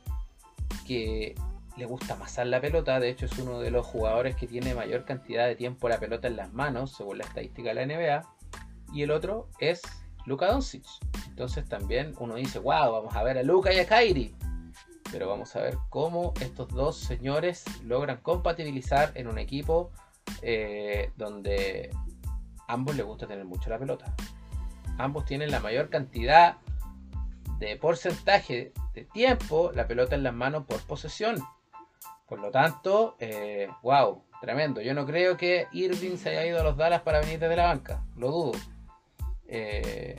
que 0.86 1.34
le 1.76 1.86
gusta 1.86 2.14
amasar 2.14 2.46
la 2.46 2.60
pelota. 2.60 3.00
De 3.00 3.08
hecho, 3.10 3.26
es 3.26 3.38
uno 3.38 3.60
de 3.60 3.70
los 3.70 3.86
jugadores 3.86 4.36
que 4.36 4.46
tiene 4.46 4.74
mayor 4.74 5.04
cantidad 5.04 5.46
de 5.46 5.56
tiempo 5.56 5.88
la 5.88 5.98
pelota 5.98 6.28
en 6.28 6.36
las 6.36 6.52
manos, 6.52 6.94
según 6.96 7.18
la 7.18 7.24
estadística 7.24 7.72
de 7.72 7.74
la 7.74 7.86
NBA. 7.86 8.22
Y 8.92 9.02
el 9.02 9.10
otro 9.10 9.48
es 9.58 9.82
Luka 10.26 10.46
Doncic. 10.46 10.84
Entonces 11.28 11.68
también 11.68 12.14
uno 12.18 12.34
dice, 12.34 12.58
wow, 12.58 12.92
vamos 12.92 13.14
a 13.14 13.22
ver 13.22 13.38
a 13.38 13.42
Luka 13.42 13.72
y 13.72 13.78
a 13.78 13.86
Kyrie 13.86 14.34
pero 15.10 15.28
vamos 15.28 15.54
a 15.56 15.60
ver 15.60 15.78
cómo 15.88 16.32
estos 16.40 16.68
dos 16.68 16.96
señores 16.96 17.64
logran 17.84 18.18
compatibilizar 18.18 19.12
en 19.14 19.28
un 19.28 19.38
equipo 19.38 19.90
eh, 20.42 21.10
donde 21.16 21.90
ambos 22.68 22.96
les 22.96 23.04
gusta 23.04 23.26
tener 23.26 23.44
mucho 23.44 23.70
la 23.70 23.78
pelota. 23.78 24.14
Ambos 24.98 25.24
tienen 25.24 25.50
la 25.50 25.60
mayor 25.60 25.88
cantidad 25.88 26.56
de 27.60 27.76
porcentaje 27.76 28.72
de 28.94 29.04
tiempo 29.04 29.70
la 29.72 29.86
pelota 29.86 30.16
en 30.16 30.24
las 30.24 30.34
manos 30.34 30.64
por 30.64 30.80
posesión. 30.80 31.36
Por 32.26 32.40
lo 32.40 32.50
tanto, 32.50 33.16
wow, 33.82 34.24
eh, 34.24 34.36
tremendo. 34.40 34.80
Yo 34.80 34.94
no 34.94 35.06
creo 35.06 35.36
que 35.36 35.66
Irving 35.72 36.16
se 36.16 36.30
haya 36.30 36.46
ido 36.46 36.60
a 36.60 36.64
los 36.64 36.76
Dallas 36.76 37.02
para 37.02 37.20
venir 37.20 37.38
desde 37.38 37.56
la 37.56 37.66
banca, 37.66 38.02
lo 38.16 38.30
dudo. 38.30 38.52
Eh, 39.46 40.16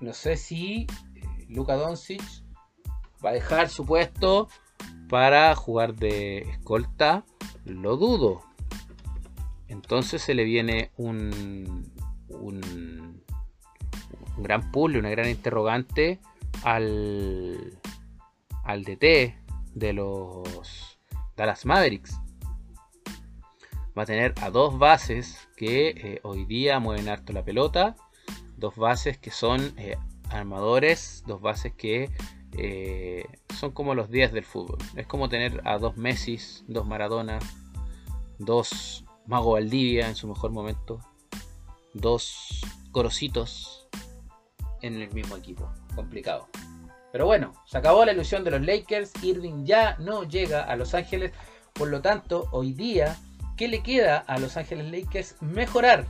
no 0.00 0.12
sé 0.12 0.36
si 0.36 0.86
Luka 1.48 1.74
Doncic 1.74 2.22
va 3.24 3.30
a 3.30 3.34
dejar 3.34 3.68
su 3.68 3.86
puesto 3.86 4.48
para 5.08 5.54
jugar 5.54 5.94
de 5.94 6.38
escolta, 6.38 7.24
lo 7.64 7.96
dudo. 7.96 8.42
Entonces 9.68 10.20
se 10.20 10.34
le 10.34 10.44
viene 10.44 10.90
un, 10.96 11.92
gran 14.36 14.70
puzzle, 14.70 14.98
una 14.98 15.10
gran 15.10 15.28
interrogante 15.28 16.20
al, 16.62 17.78
al 18.64 18.84
DT 18.84 19.36
de 19.74 19.92
los 19.92 20.98
Dallas 21.36 21.66
Mavericks. 21.66 22.18
Va 23.96 24.02
a 24.02 24.06
tener 24.06 24.34
a 24.40 24.50
dos 24.50 24.78
bases 24.78 25.48
que 25.56 25.90
eh, 25.90 26.20
hoy 26.24 26.44
día 26.46 26.80
mueven 26.80 27.08
harto 27.08 27.32
la 27.32 27.44
pelota. 27.44 27.96
Dos 28.56 28.76
bases 28.76 29.18
que 29.18 29.30
son 29.30 29.72
eh, 29.76 29.96
armadores, 30.30 31.22
dos 31.26 31.40
bases 31.40 31.72
que 31.74 32.10
eh, 32.56 33.24
son 33.54 33.72
como 33.72 33.94
los 33.94 34.10
días 34.10 34.32
del 34.32 34.44
fútbol. 34.44 34.78
Es 34.96 35.06
como 35.06 35.28
tener 35.28 35.60
a 35.64 35.78
dos 35.78 35.96
Messi, 35.96 36.38
dos 36.66 36.86
Maradona, 36.86 37.38
dos 38.38 39.04
Mago 39.26 39.52
Valdivia 39.52 40.08
en 40.08 40.16
su 40.16 40.28
mejor 40.28 40.50
momento, 40.50 41.00
dos 41.94 42.60
Corocitos 42.92 43.88
en 44.86 45.00
el 45.00 45.12
mismo 45.12 45.36
equipo. 45.36 45.70
Complicado. 45.94 46.48
Pero 47.12 47.26
bueno, 47.26 47.52
se 47.64 47.78
acabó 47.78 48.04
la 48.04 48.12
ilusión 48.12 48.44
de 48.44 48.50
los 48.50 48.62
Lakers. 48.62 49.12
Irving 49.22 49.64
ya 49.64 49.96
no 49.98 50.24
llega 50.24 50.64
a 50.64 50.76
Los 50.76 50.94
Ángeles. 50.94 51.32
Por 51.72 51.88
lo 51.88 52.00
tanto, 52.02 52.48
hoy 52.52 52.72
día, 52.72 53.16
¿qué 53.56 53.68
le 53.68 53.82
queda 53.82 54.18
a 54.18 54.38
Los 54.38 54.56
Ángeles 54.56 54.90
Lakers? 54.90 55.36
Mejorar 55.40 56.06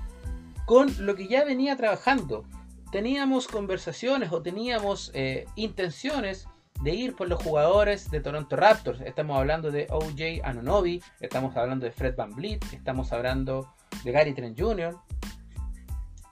con 0.66 0.94
lo 1.04 1.14
que 1.14 1.28
ya 1.28 1.44
venía 1.44 1.76
trabajando 1.76 2.44
teníamos 2.90 3.48
conversaciones 3.48 4.30
o 4.30 4.40
teníamos 4.40 5.10
eh, 5.14 5.46
intenciones 5.56 6.46
de 6.80 6.94
ir 6.94 7.16
por 7.16 7.28
los 7.28 7.42
jugadores 7.42 8.08
de 8.10 8.20
Toronto 8.20 8.54
Raptors. 8.54 9.00
Estamos 9.00 9.36
hablando 9.36 9.72
de 9.72 9.88
OJ 9.90 10.44
Anonobi, 10.44 11.02
estamos 11.18 11.56
hablando 11.56 11.86
de 11.86 11.90
Fred 11.90 12.14
Van 12.14 12.30
Vliet, 12.36 12.62
estamos 12.72 13.12
hablando 13.12 13.74
de 14.04 14.12
Gary 14.12 14.32
Trent 14.32 14.56
Jr. 14.58 14.96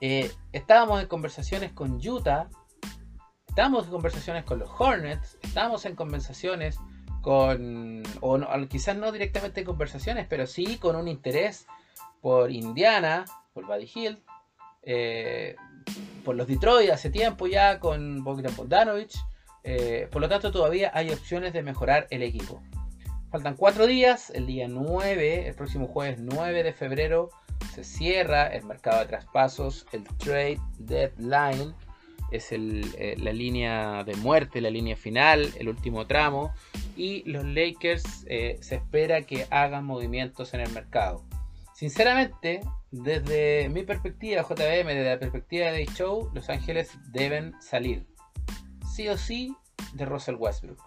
Eh, 0.05 0.29
estábamos 0.51 1.01
en 1.01 1.07
conversaciones 1.07 1.71
con 1.71 1.93
Utah, 2.05 2.49
estábamos 3.47 3.85
en 3.85 3.91
conversaciones 3.91 4.43
con 4.43 4.59
los 4.59 4.69
Hornets, 4.77 5.37
estábamos 5.41 5.85
en 5.85 5.95
conversaciones 5.95 6.77
con, 7.21 8.03
o 8.19 8.37
quizás 8.67 8.97
no 8.97 9.13
directamente 9.13 9.61
en 9.61 9.65
conversaciones, 9.65 10.27
pero 10.29 10.45
sí 10.45 10.75
con 10.75 10.97
un 10.97 11.07
interés 11.07 11.67
por 12.19 12.51
Indiana, 12.51 13.23
por 13.53 13.65
Buddy 13.65 13.89
Hill. 13.95 14.23
Eh, 14.81 15.55
por 16.25 16.35
los 16.35 16.47
Detroit 16.47 16.89
hace 16.89 17.09
tiempo 17.09 17.47
ya 17.47 17.79
con 17.79 18.25
Bogdan 18.25 18.53
Bogdanovich. 18.57 19.15
Eh, 19.63 20.09
por 20.11 20.21
lo 20.21 20.27
tanto, 20.27 20.51
todavía 20.51 20.91
hay 20.93 21.11
opciones 21.11 21.53
de 21.53 21.63
mejorar 21.63 22.07
el 22.09 22.23
equipo. 22.23 22.61
Faltan 23.31 23.55
cuatro 23.55 23.87
días. 23.87 24.31
El 24.31 24.47
día 24.47 24.67
9, 24.67 25.47
el 25.47 25.55
próximo 25.55 25.87
jueves 25.87 26.19
9 26.19 26.61
de 26.61 26.73
febrero, 26.73 27.29
se 27.73 27.83
cierra 27.83 28.47
el 28.47 28.63
mercado 28.65 28.99
de 28.99 29.05
traspasos. 29.07 29.85
El 29.91 30.03
trade 30.17 30.59
deadline 30.79 31.73
es 32.31 32.51
eh, 32.51 33.15
la 33.17 33.31
línea 33.31 34.03
de 34.03 34.15
muerte, 34.15 34.61
la 34.61 34.69
línea 34.69 34.95
final, 34.95 35.53
el 35.57 35.69
último 35.69 36.07
tramo. 36.07 36.53
Y 36.95 37.23
los 37.29 37.45
Lakers 37.45 38.25
eh, 38.27 38.57
se 38.61 38.75
espera 38.75 39.23
que 39.23 39.47
hagan 39.49 39.85
movimientos 39.85 40.53
en 40.53 40.61
el 40.61 40.71
mercado. 40.71 41.23
Sinceramente, 41.73 42.61
desde 42.91 43.69
mi 43.69 43.83
perspectiva, 43.83 44.43
JBM, 44.43 44.87
desde 44.87 45.09
la 45.09 45.19
perspectiva 45.19 45.71
de 45.71 45.85
Show, 45.85 46.29
Los 46.33 46.49
Ángeles 46.49 46.97
deben 47.11 47.59
salir. 47.61 48.05
Sí 48.93 49.07
o 49.09 49.17
sí 49.17 49.55
de 49.93 50.05
Russell 50.05 50.35
Westbrook. 50.35 50.79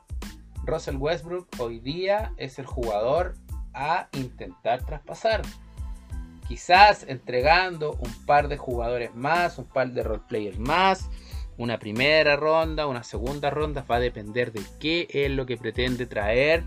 Russell 0.64 0.96
Westbrook 0.96 1.48
hoy 1.58 1.80
día 1.80 2.32
es 2.36 2.58
el 2.58 2.66
jugador 2.66 3.34
a 3.72 4.08
intentar 4.12 4.84
traspasar. 4.84 5.42
Quizás 6.48 7.04
entregando 7.09 7.92
un 7.94 8.24
par 8.24 8.46
de 8.48 8.56
jugadores 8.56 9.14
más, 9.14 9.59
un 9.59 9.64
par 9.64 9.90
de 9.90 10.04
roleplayers 10.04 10.59
más, 10.59 11.11
una 11.59 11.78
primera 11.78 12.37
ronda, 12.37 12.87
una 12.87 13.02
segunda 13.02 13.50
ronda, 13.50 13.85
va 13.90 13.96
a 13.96 14.00
depender 14.00 14.52
de 14.52 14.62
qué 14.78 15.09
es 15.11 15.30
lo 15.30 15.44
que 15.44 15.56
pretende 15.56 16.06
traer 16.06 16.64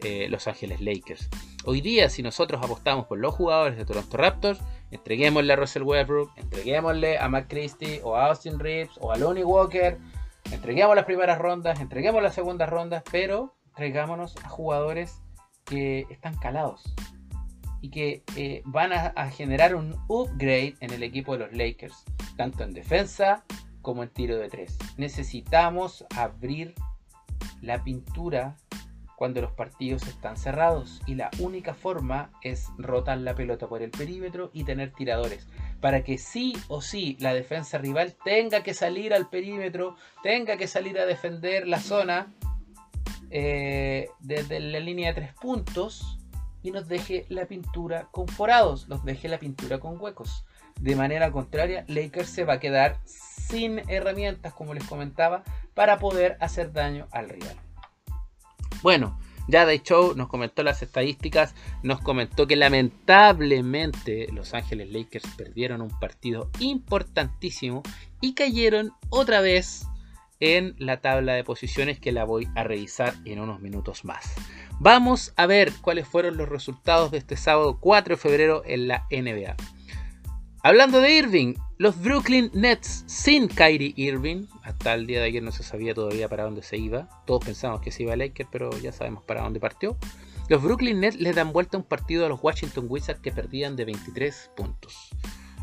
eh, 0.00 0.26
Los 0.28 0.48
Ángeles 0.48 0.80
Lakers. 0.80 1.28
Hoy 1.64 1.80
día, 1.80 2.08
si 2.08 2.22
nosotros 2.22 2.60
apostamos 2.64 3.06
por 3.06 3.18
los 3.18 3.34
jugadores 3.34 3.76
de 3.76 3.84
Toronto 3.84 4.16
Raptors, 4.16 4.60
entreguémosle 4.90 5.52
a 5.52 5.56
Russell 5.56 5.82
Westbrook, 5.82 6.32
entreguémosle 6.36 7.18
a 7.18 7.28
Matt 7.28 7.48
Christie 7.48 8.00
o 8.02 8.16
a 8.16 8.26
Austin 8.26 8.58
Reeves 8.58 8.96
o 8.98 9.12
a 9.12 9.16
Lonnie 9.16 9.44
Walker, 9.44 9.98
entreguemos 10.50 10.96
las 10.96 11.04
primeras 11.04 11.38
rondas, 11.38 11.80
entreguemos 11.80 12.20
las 12.20 12.34
segundas 12.34 12.68
rondas, 12.68 13.04
pero 13.12 13.54
traigámonos 13.76 14.34
a 14.42 14.48
jugadores 14.48 15.20
que 15.66 16.06
están 16.10 16.36
calados 16.38 16.82
y 17.80 17.90
que 17.90 18.22
eh, 18.36 18.62
van 18.64 18.92
a, 18.92 19.30
generar 19.30 19.74
un 19.74 19.96
upgrade 20.08 20.74
en 20.80 20.92
el 20.92 21.02
equipo 21.02 21.32
de 21.32 21.46
los 21.46 21.52
Lakers, 21.52 22.04
tanto 22.36 22.64
en 22.64 22.72
defensa 22.72 23.44
como 23.82 24.02
en 24.02 24.10
tiro 24.10 24.36
de 24.36 24.48
tres. 24.48 24.76
Necesitamos 24.96 26.04
abrir 26.16 26.74
la 27.62 27.82
pintura 27.82 28.56
cuando 29.16 29.42
los 29.42 29.52
partidos 29.52 30.06
están 30.06 30.36
cerrados 30.36 31.02
y 31.06 31.14
la 31.14 31.30
única 31.40 31.74
forma 31.74 32.30
es 32.42 32.68
rotar 32.78 33.18
la 33.18 33.34
pelota 33.34 33.68
por 33.68 33.82
el 33.82 33.90
perímetro 33.90 34.50
y 34.54 34.64
tener 34.64 34.92
tiradores 34.92 35.46
para 35.80 36.04
que 36.04 36.16
sí 36.16 36.54
o 36.68 36.80
sí 36.80 37.16
la 37.20 37.34
defensa 37.34 37.76
rival 37.76 38.14
tenga 38.24 38.62
que 38.62 38.72
salir 38.72 39.12
al 39.12 39.28
perímetro, 39.28 39.96
tenga 40.22 40.56
que 40.56 40.66
salir 40.66 40.98
a 40.98 41.04
defender 41.04 41.66
la 41.66 41.80
zona 41.80 42.32
eh, 43.30 44.08
desde 44.20 44.58
la 44.58 44.80
línea 44.80 45.08
de 45.08 45.20
tres 45.20 45.34
puntos 45.34 46.19
y 46.62 46.70
nos 46.70 46.88
deje 46.88 47.26
la 47.28 47.46
pintura 47.46 48.08
con 48.10 48.28
forados, 48.28 48.88
nos 48.88 49.04
deje 49.04 49.28
la 49.28 49.38
pintura 49.38 49.78
con 49.78 50.00
huecos. 50.00 50.44
De 50.80 50.96
manera 50.96 51.30
contraria, 51.30 51.84
Lakers 51.88 52.30
se 52.30 52.44
va 52.44 52.54
a 52.54 52.60
quedar 52.60 52.98
sin 53.04 53.80
herramientas, 53.88 54.54
como 54.54 54.74
les 54.74 54.84
comentaba, 54.84 55.42
para 55.74 55.98
poder 55.98 56.36
hacer 56.40 56.72
daño 56.72 57.08
al 57.10 57.28
rival. 57.28 57.56
Bueno, 58.82 59.18
ya 59.48 59.66
de 59.66 59.82
Show 59.82 60.14
nos 60.14 60.28
comentó 60.28 60.62
las 60.62 60.82
estadísticas, 60.82 61.54
nos 61.82 62.00
comentó 62.00 62.46
que 62.46 62.56
lamentablemente 62.56 64.28
Los 64.32 64.54
Ángeles 64.54 64.92
Lakers 64.92 65.26
perdieron 65.36 65.82
un 65.82 65.90
partido 65.98 66.50
importantísimo 66.60 67.82
y 68.20 68.34
cayeron 68.34 68.92
otra 69.08 69.40
vez 69.40 69.86
en 70.40 70.74
la 70.78 71.00
tabla 71.00 71.34
de 71.34 71.44
posiciones 71.44 72.00
que 72.00 72.12
la 72.12 72.24
voy 72.24 72.48
a 72.56 72.64
revisar 72.64 73.14
en 73.24 73.40
unos 73.40 73.60
minutos 73.60 74.04
más. 74.04 74.34
Vamos 74.78 75.32
a 75.36 75.46
ver 75.46 75.72
cuáles 75.80 76.08
fueron 76.08 76.36
los 76.36 76.48
resultados 76.48 77.10
de 77.10 77.18
este 77.18 77.36
sábado 77.36 77.78
4 77.78 78.16
de 78.16 78.20
febrero 78.20 78.62
en 78.64 78.88
la 78.88 79.06
NBA. 79.10 79.54
Hablando 80.62 81.00
de 81.00 81.14
Irving, 81.14 81.54
los 81.78 82.00
Brooklyn 82.02 82.50
Nets 82.52 83.04
sin 83.06 83.48
Kyrie 83.48 83.94
Irving, 83.96 84.46
hasta 84.62 84.92
el 84.92 85.06
día 85.06 85.20
de 85.20 85.26
ayer 85.26 85.42
no 85.42 85.52
se 85.52 85.62
sabía 85.62 85.94
todavía 85.94 86.28
para 86.28 86.44
dónde 86.44 86.62
se 86.62 86.76
iba, 86.76 87.08
todos 87.26 87.44
pensamos 87.44 87.80
que 87.80 87.90
se 87.90 88.02
iba 88.02 88.12
a 88.12 88.16
Lakers, 88.16 88.48
pero 88.52 88.70
ya 88.78 88.92
sabemos 88.92 89.24
para 89.24 89.42
dónde 89.42 89.60
partió. 89.60 89.96
Los 90.48 90.62
Brooklyn 90.62 91.00
Nets 91.00 91.16
les 91.16 91.34
dan 91.34 91.52
vuelta 91.52 91.78
un 91.78 91.84
partido 91.84 92.26
a 92.26 92.28
los 92.28 92.42
Washington 92.42 92.86
Wizards 92.88 93.20
que 93.20 93.32
perdían 93.32 93.76
de 93.76 93.84
23 93.84 94.50
puntos. 94.56 95.10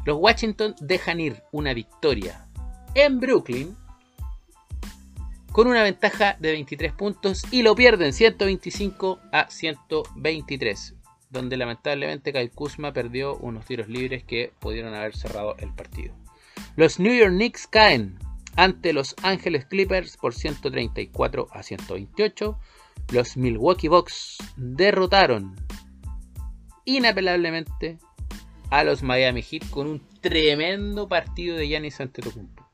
Los 0.05 0.17
Washington 0.19 0.73
dejan 0.79 1.19
ir 1.19 1.43
una 1.51 1.73
victoria 1.73 2.47
en 2.95 3.19
Brooklyn 3.19 3.75
con 5.57 5.65
una 5.65 5.81
ventaja 5.81 6.37
de 6.39 6.51
23 6.51 6.93
puntos 6.93 7.43
y 7.49 7.63
lo 7.63 7.73
pierden 7.73 8.13
125 8.13 9.19
a 9.31 9.49
123, 9.49 10.93
donde 11.31 11.57
lamentablemente 11.57 12.31
Kyle 12.31 12.51
Kuzma 12.51 12.93
perdió 12.93 13.35
unos 13.37 13.65
tiros 13.65 13.87
libres 13.87 14.23
que 14.23 14.53
pudieron 14.59 14.93
haber 14.93 15.17
cerrado 15.17 15.55
el 15.57 15.73
partido. 15.73 16.13
Los 16.75 16.99
New 16.99 17.11
York 17.11 17.31
Knicks 17.31 17.65
caen 17.65 18.19
ante 18.55 18.93
los 18.93 19.15
Angeles 19.23 19.65
Clippers 19.65 20.17
por 20.17 20.35
134 20.35 21.47
a 21.49 21.63
128. 21.63 22.59
Los 23.11 23.35
Milwaukee 23.35 23.87
Bucks 23.87 24.37
derrotaron 24.57 25.55
inapelablemente 26.85 27.97
a 28.69 28.83
los 28.83 29.01
Miami 29.01 29.41
Heat 29.41 29.67
con 29.71 29.87
un 29.87 30.07
tremendo 30.21 31.07
partido 31.09 31.57
de 31.57 31.67
Giannis 31.67 31.99
Antetokounmpo. 31.99 32.66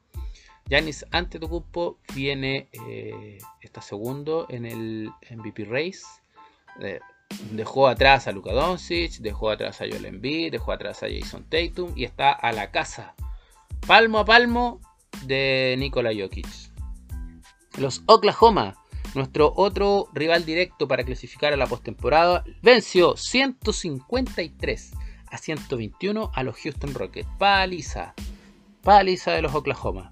Yanis 0.69 1.06
Antetokounmpo 1.12 1.97
viene, 2.15 2.69
eh, 2.88 3.38
está 3.62 3.82
segundo 3.82 4.47
en 4.49 4.65
el 4.65 5.12
MVP 5.30 5.65
Race. 5.65 6.04
Eh, 6.80 6.99
dejó 7.52 7.88
atrás 7.88 8.28
a 8.28 8.32
Luka 8.32 8.54
Doncic, 8.54 9.19
dejó 9.19 9.49
atrás 9.49 9.82
a 9.82 9.86
Joel 9.89 10.06
Embiid, 10.06 10.52
dejó 10.52 10.71
atrás 10.71 11.04
a 11.04 11.08
Jason 11.10 11.45
Tatum 11.49 11.93
y 11.95 12.06
está 12.06 12.32
a 12.32 12.52
la 12.52 12.71
casa, 12.71 13.13
palmo 13.88 14.19
a 14.19 14.26
palmo, 14.26 14.80
de 15.26 15.76
Nikola 15.78 16.12
Jokic. 16.17 16.47
Los 17.78 18.04
Oklahoma, 18.06 18.76
nuestro 19.15 19.54
otro 19.56 20.08
rival 20.13 20.45
directo 20.45 20.88
para 20.88 21.04
clasificar 21.04 21.54
a 21.54 21.58
la 21.58 21.67
postemporada, 21.67 22.43
venció 22.62 23.15
153 23.17 24.91
a 25.28 25.38
121 25.38 26.32
a 26.34 26.43
los 26.43 26.58
Houston 26.58 26.93
Rockets. 26.93 27.28
Paliza, 27.38 28.13
paliza 28.84 29.32
de 29.32 29.41
los 29.41 29.56
Oklahoma. 29.56 30.12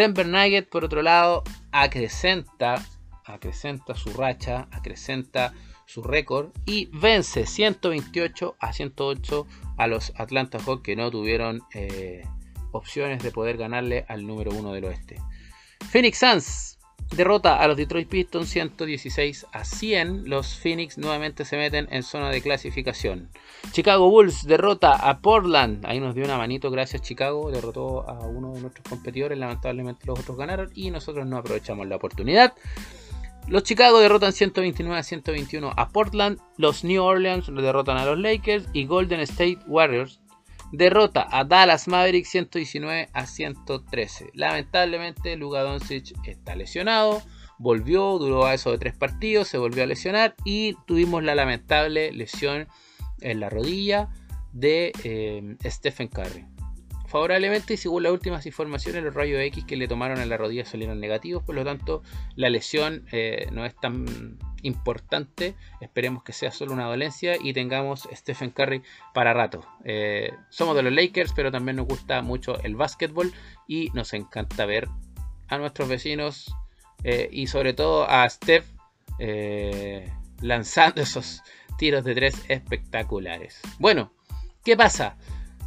Denver 0.00 0.26
Nuggets, 0.26 0.66
por 0.66 0.82
otro 0.82 1.02
lado, 1.02 1.42
acrecenta, 1.72 2.82
acrecenta 3.26 3.94
su 3.94 4.10
racha, 4.14 4.66
acrecenta 4.70 5.52
su 5.84 6.02
récord 6.02 6.52
y 6.64 6.88
vence 6.90 7.44
128 7.44 8.56
a 8.58 8.72
108 8.72 9.46
a 9.76 9.86
los 9.88 10.14
Atlanta 10.16 10.58
Hawks 10.58 10.82
que 10.82 10.96
no 10.96 11.10
tuvieron 11.10 11.60
eh, 11.74 12.24
opciones 12.72 13.22
de 13.22 13.30
poder 13.30 13.58
ganarle 13.58 14.06
al 14.08 14.26
número 14.26 14.52
uno 14.52 14.72
del 14.72 14.86
oeste. 14.86 15.16
Phoenix 15.90 16.16
Suns 16.16 16.78
derrota 17.14 17.60
a 17.60 17.66
los 17.68 17.76
Detroit 17.76 18.08
Pistons 18.08 18.48
116 18.48 19.46
a 19.52 19.64
100. 19.64 20.28
Los 20.28 20.54
Phoenix 20.54 20.98
nuevamente 20.98 21.44
se 21.44 21.56
meten 21.56 21.88
en 21.90 22.02
zona 22.02 22.30
de 22.30 22.40
clasificación. 22.40 23.28
Chicago 23.72 24.08
Bulls 24.08 24.46
derrota 24.46 24.92
a 24.92 25.20
Portland. 25.20 25.84
Ahí 25.86 26.00
nos 26.00 26.14
dio 26.14 26.24
una 26.24 26.38
manito, 26.38 26.70
gracias 26.70 27.02
Chicago. 27.02 27.50
Derrotó 27.50 28.08
a 28.08 28.26
uno 28.26 28.52
de 28.52 28.60
nuestros 28.60 28.86
competidores. 28.88 29.38
Lamentablemente 29.38 30.06
los 30.06 30.20
otros 30.20 30.36
ganaron 30.36 30.70
y 30.74 30.90
nosotros 30.90 31.26
no 31.26 31.36
aprovechamos 31.36 31.86
la 31.86 31.96
oportunidad. 31.96 32.54
Los 33.48 33.64
Chicago 33.64 34.00
derrotan 34.00 34.32
129 34.32 34.98
a 34.98 35.02
121 35.02 35.72
a 35.76 35.88
Portland. 35.88 36.38
Los 36.56 36.84
New 36.84 37.02
Orleans 37.02 37.46
derrotan 37.46 37.96
a 37.96 38.04
los 38.04 38.18
Lakers. 38.18 38.66
Y 38.72 38.86
Golden 38.86 39.20
State 39.20 39.58
Warriors 39.66 40.20
derrota 40.72 41.26
a 41.30 41.44
Dallas 41.44 41.88
Mavericks 41.88 42.30
119 42.30 43.08
a 43.12 43.26
113. 43.26 44.30
Lamentablemente 44.34 45.36
Luka 45.36 45.62
Doncic 45.62 46.12
está 46.26 46.54
lesionado, 46.54 47.22
volvió, 47.58 48.18
duró 48.18 48.46
a 48.46 48.54
eso 48.54 48.70
de 48.70 48.78
tres 48.78 48.94
partidos, 48.94 49.48
se 49.48 49.58
volvió 49.58 49.82
a 49.82 49.86
lesionar 49.86 50.34
y 50.44 50.74
tuvimos 50.86 51.22
la 51.22 51.34
lamentable 51.34 52.12
lesión 52.12 52.68
en 53.20 53.40
la 53.40 53.50
rodilla 53.50 54.08
de 54.52 54.92
eh, 55.04 55.56
Stephen 55.64 56.08
Curry. 56.08 56.46
Favorablemente 57.10 57.74
y 57.74 57.76
según 57.76 58.04
las 58.04 58.12
últimas 58.12 58.46
informaciones, 58.46 59.02
los 59.02 59.12
rayos 59.12 59.40
X 59.40 59.64
que 59.64 59.74
le 59.76 59.88
tomaron 59.88 60.20
en 60.20 60.28
la 60.28 60.36
rodilla 60.36 60.64
salieron 60.64 61.00
negativos, 61.00 61.42
por 61.42 61.56
lo 61.56 61.64
tanto 61.64 62.04
la 62.36 62.48
lesión 62.50 63.04
eh, 63.10 63.48
no 63.50 63.66
es 63.66 63.74
tan 63.74 64.38
importante. 64.62 65.56
Esperemos 65.80 66.22
que 66.22 66.32
sea 66.32 66.52
solo 66.52 66.72
una 66.72 66.84
dolencia 66.84 67.34
y 67.42 67.52
tengamos 67.52 68.08
Stephen 68.12 68.50
Curry 68.50 68.82
para 69.12 69.34
rato. 69.34 69.66
Eh, 69.84 70.30
somos 70.50 70.76
de 70.76 70.84
los 70.84 70.92
Lakers, 70.92 71.32
pero 71.34 71.50
también 71.50 71.78
nos 71.78 71.88
gusta 71.88 72.22
mucho 72.22 72.60
el 72.62 72.76
básquetbol 72.76 73.32
y 73.66 73.90
nos 73.92 74.12
encanta 74.14 74.64
ver 74.64 74.86
a 75.48 75.58
nuestros 75.58 75.88
vecinos 75.88 76.54
eh, 77.02 77.28
y 77.32 77.48
sobre 77.48 77.72
todo 77.74 78.08
a 78.08 78.30
Steph 78.30 78.66
lanzando 80.40 81.02
esos 81.02 81.42
tiros 81.76 82.04
de 82.04 82.14
tres 82.14 82.40
espectaculares. 82.46 83.60
Bueno, 83.80 84.12
¿qué 84.64 84.76
pasa? 84.76 85.16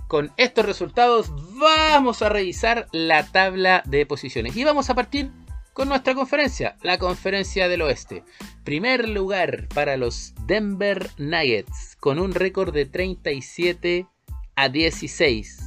Con 0.08 0.32
estos 0.38 0.66
resultados 0.66 1.32
vamos 1.60 2.22
a 2.22 2.30
revisar 2.30 2.88
la 2.92 3.26
tabla 3.26 3.84
de 3.86 4.06
posiciones 4.06 4.56
y 4.56 4.64
vamos 4.64 4.90
a 4.90 4.96
partir 4.96 5.32
con 5.74 5.90
nuestra 5.90 6.14
conferencia, 6.14 6.78
la 6.84 7.00
conferencia 7.00 7.68
del 7.68 7.82
oeste. 7.82 8.24
Primer 8.64 9.10
lugar 9.10 9.68
para 9.74 9.98
los 9.98 10.34
Denver 10.46 11.10
Nuggets, 11.18 11.98
con 12.00 12.20
un 12.20 12.34
récord 12.34 12.74
de 12.74 12.86
37 12.86 14.08
a 14.56 14.70
16, 14.70 15.64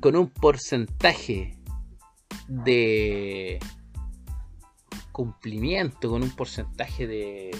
con 0.00 0.16
un 0.16 0.30
porcentaje 0.30 1.58
de 2.48 3.58
cumplimiento, 5.12 6.08
con 6.08 6.22
un 6.22 6.30
porcentaje 6.30 7.06
de, 7.06 7.50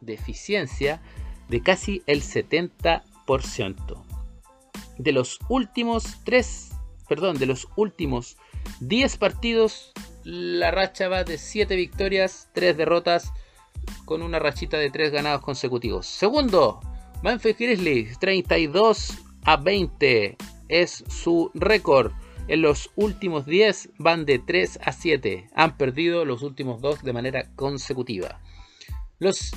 de 0.00 0.14
eficiencia 0.14 1.02
de 1.50 1.62
casi 1.62 2.02
el 2.06 2.22
70%. 2.22 4.09
De 5.02 5.12
los 5.12 5.38
últimos 5.48 6.18
3, 6.24 6.72
perdón, 7.08 7.38
de 7.38 7.46
los 7.46 7.68
últimos 7.76 8.36
10 8.80 9.16
partidos 9.16 9.92
la 10.24 10.70
racha 10.70 11.08
va 11.08 11.24
de 11.24 11.38
7 11.38 11.74
victorias, 11.74 12.50
3 12.52 12.76
derrotas, 12.76 13.32
con 14.04 14.20
una 14.20 14.38
rachita 14.38 14.76
de 14.76 14.90
3 14.90 15.10
ganados 15.10 15.40
consecutivos. 15.40 16.06
Segundo, 16.06 16.80
Memphis 17.22 17.56
Grizzlies, 17.56 18.18
32 18.18 19.14
a 19.44 19.56
20 19.56 20.36
es 20.68 21.04
su 21.08 21.50
récord. 21.54 22.12
En 22.48 22.60
los 22.60 22.90
últimos 22.96 23.46
10 23.46 23.90
van 23.98 24.26
de 24.26 24.38
3 24.38 24.80
a 24.82 24.92
7. 24.92 25.48
Han 25.54 25.78
perdido 25.78 26.26
los 26.26 26.42
últimos 26.42 26.82
2 26.82 27.02
de 27.02 27.12
manera 27.12 27.50
consecutiva. 27.56 28.40
Los 29.18 29.52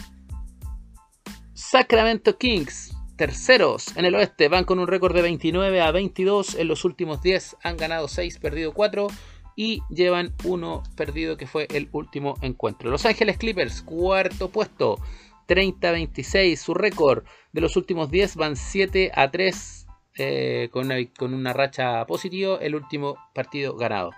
Sacramento 1.54 2.38
Kings, 2.38 2.93
terceros 3.24 3.96
en 3.96 4.04
el 4.04 4.16
oeste, 4.16 4.50
van 4.50 4.66
con 4.66 4.80
un 4.80 4.88
récord 4.88 5.16
de 5.16 5.22
29 5.22 5.80
a 5.80 5.92
22. 5.92 6.56
En 6.56 6.68
los 6.68 6.84
últimos 6.84 7.22
10 7.22 7.56
han 7.64 7.78
ganado 7.78 8.10
6, 8.10 8.38
perdido 8.40 8.74
4 8.74 9.08
y 9.56 9.82
llevan 9.90 10.36
uno 10.44 10.84
perdido 10.98 11.38
que 11.38 11.48
fue 11.48 11.70
el 11.72 11.88
último 11.94 12.36
encuentro. 12.42 12.92
Los 12.92 13.06
Ángeles 13.06 13.38
Clippers, 13.38 13.82
cuarto 13.82 14.50
puesto, 14.50 15.00
30-26, 15.48 16.58
su 16.58 16.74
récord 16.74 17.24
de 17.54 17.62
los 17.62 17.78
últimos 17.78 18.12
10 18.12 18.36
van 18.36 18.58
7 18.58 19.14
a 19.16 19.32
3 19.32 19.88
eh, 20.18 20.68
con, 20.74 20.88
una, 20.88 20.96
con, 21.18 21.34
una, 21.34 21.54
racha 21.54 22.06
positiva, 22.06 22.58
el 22.60 22.76
último 22.76 23.16
partido 23.34 23.78
ganado. 23.78 24.12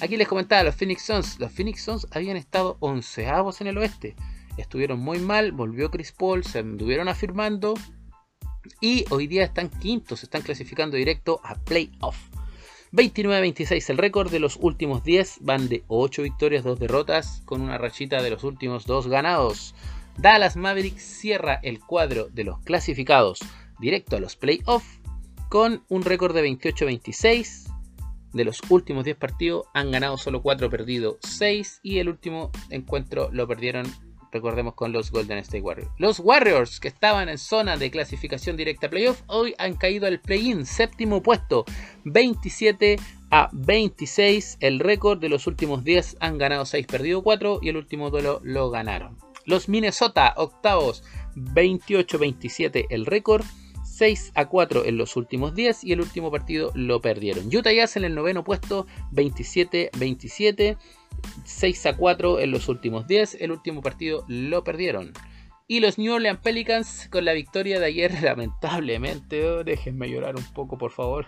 Aquí 0.00 0.16
les 0.16 0.26
comentaba 0.26 0.64
los 0.64 0.74
Phoenix 0.74 1.02
Suns, 1.02 1.38
los 1.38 1.52
Phoenix 1.52 1.84
Suns 1.84 2.08
habían 2.10 2.36
estado 2.36 2.76
onceavos 2.80 3.60
en 3.60 3.68
el 3.68 3.78
oeste, 3.78 4.16
estuvieron 4.56 4.98
muy 4.98 5.20
mal, 5.20 5.52
volvió 5.52 5.92
Chris 5.92 6.10
Paul, 6.10 6.42
se 6.42 6.58
anduvieron 6.58 7.08
afirmando 7.08 7.74
y 8.80 9.04
hoy 9.10 9.26
día 9.26 9.44
están 9.44 9.68
quintos, 9.68 10.22
están 10.22 10.42
clasificando 10.42 10.96
directo 10.96 11.40
a 11.44 11.54
playoff. 11.54 12.16
29-26 12.92 13.88
el 13.88 13.98
récord 13.98 14.30
de 14.30 14.38
los 14.38 14.58
últimos 14.60 15.02
10 15.02 15.38
van 15.40 15.68
de 15.68 15.82
8 15.88 16.22
victorias, 16.22 16.62
2 16.62 16.78
derrotas, 16.78 17.42
con 17.46 17.62
una 17.62 17.78
rachita 17.78 18.22
de 18.22 18.30
los 18.30 18.44
últimos 18.44 18.84
2 18.84 19.08
ganados. 19.08 19.74
Dallas 20.18 20.56
Mavericks 20.56 21.02
cierra 21.02 21.54
el 21.62 21.80
cuadro 21.80 22.28
de 22.28 22.44
los 22.44 22.60
clasificados 22.60 23.40
directo 23.80 24.16
a 24.16 24.20
los 24.20 24.36
playoffs 24.36 25.00
con 25.48 25.84
un 25.88 26.02
récord 26.02 26.34
de 26.34 26.44
28-26. 26.44 27.72
De 28.34 28.44
los 28.44 28.60
últimos 28.70 29.04
10 29.04 29.16
partidos 29.16 29.66
han 29.74 29.90
ganado 29.90 30.16
solo 30.16 30.42
4, 30.42 30.70
perdido 30.70 31.18
6 31.20 31.80
y 31.82 31.98
el 31.98 32.08
último 32.08 32.50
encuentro 32.70 33.30
lo 33.32 33.46
perdieron 33.46 33.86
recordemos 34.32 34.74
con 34.74 34.92
los 34.92 35.12
Golden 35.12 35.38
State 35.38 35.60
Warriors. 35.60 35.90
Los 35.98 36.18
Warriors, 36.18 36.80
que 36.80 36.88
estaban 36.88 37.28
en 37.28 37.38
zona 37.38 37.76
de 37.76 37.90
clasificación 37.90 38.56
directa 38.56 38.90
playoff, 38.90 39.22
hoy 39.26 39.54
han 39.58 39.74
caído 39.74 40.06
al 40.06 40.20
play-in, 40.20 40.66
séptimo 40.66 41.22
puesto, 41.22 41.64
27 42.04 42.96
a 43.30 43.50
26. 43.52 44.58
El 44.60 44.80
récord 44.80 45.20
de 45.20 45.28
los 45.28 45.46
últimos 45.46 45.84
10 45.84 46.16
han 46.20 46.38
ganado 46.38 46.64
6, 46.64 46.86
perdido 46.86 47.22
4 47.22 47.60
y 47.62 47.68
el 47.68 47.76
último 47.76 48.10
duelo 48.10 48.40
lo 48.42 48.70
ganaron. 48.70 49.16
Los 49.44 49.68
Minnesota, 49.68 50.34
octavos, 50.36 51.04
28-27 51.36 52.86
el 52.90 53.06
récord. 53.06 53.44
6 53.84 54.32
a 54.34 54.46
4 54.46 54.86
en 54.86 54.96
los 54.96 55.16
últimos 55.16 55.54
10 55.54 55.84
y 55.84 55.92
el 55.92 56.00
último 56.00 56.30
partido 56.30 56.72
lo 56.74 57.00
perdieron. 57.02 57.54
Utah 57.54 57.72
Jazz 57.72 57.96
en 57.96 58.04
el 58.04 58.14
noveno 58.14 58.42
puesto, 58.42 58.86
27-27, 59.12 60.78
6 61.44 61.86
a 61.86 61.96
4 61.96 62.40
en 62.40 62.50
los 62.50 62.68
últimos 62.68 63.06
10, 63.06 63.38
el 63.40 63.52
último 63.52 63.82
partido 63.82 64.24
lo 64.28 64.64
perdieron. 64.64 65.12
Y 65.68 65.80
los 65.80 65.98
New 65.98 66.12
Orleans 66.12 66.40
Pelicans 66.40 67.08
con 67.10 67.24
la 67.24 67.32
victoria 67.32 67.80
de 67.80 67.86
ayer, 67.86 68.12
lamentablemente, 68.22 69.48
oh, 69.48 69.64
déjenme 69.64 70.10
llorar 70.10 70.36
un 70.36 70.44
poco 70.52 70.76
por 70.78 70.90
favor. 70.90 71.26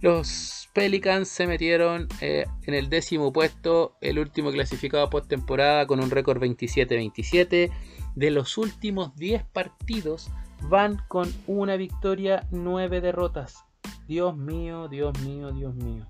Los 0.00 0.68
Pelicans 0.74 1.28
se 1.28 1.46
metieron 1.46 2.08
eh, 2.20 2.46
en 2.66 2.74
el 2.74 2.90
décimo 2.90 3.32
puesto, 3.32 3.96
el 4.00 4.18
último 4.18 4.50
clasificado 4.50 5.08
postemporada 5.08 5.86
con 5.86 6.02
un 6.02 6.10
récord 6.10 6.42
27-27. 6.42 7.70
De 8.14 8.30
los 8.30 8.58
últimos 8.58 9.14
10 9.16 9.44
partidos 9.44 10.30
van 10.68 11.00
con 11.08 11.32
una 11.46 11.76
victoria, 11.76 12.46
9 12.50 13.00
derrotas. 13.00 13.64
Dios 14.06 14.36
mío, 14.36 14.88
Dios 14.88 15.18
mío, 15.20 15.52
Dios 15.52 15.74
mío. 15.74 16.06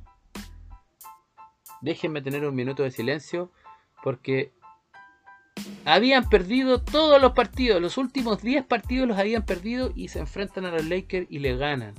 Déjenme 1.84 2.22
tener 2.22 2.46
un 2.46 2.54
minuto 2.54 2.82
de 2.82 2.90
silencio 2.90 3.52
porque 4.02 4.54
habían 5.84 6.26
perdido 6.30 6.82
todos 6.82 7.20
los 7.20 7.32
partidos. 7.32 7.78
Los 7.82 7.98
últimos 7.98 8.40
10 8.40 8.64
partidos 8.64 9.06
los 9.06 9.18
habían 9.18 9.44
perdido 9.44 9.92
y 9.94 10.08
se 10.08 10.18
enfrentan 10.18 10.64
a 10.64 10.70
los 10.70 10.86
Lakers 10.86 11.26
y 11.28 11.40
le 11.40 11.58
ganan. 11.58 11.92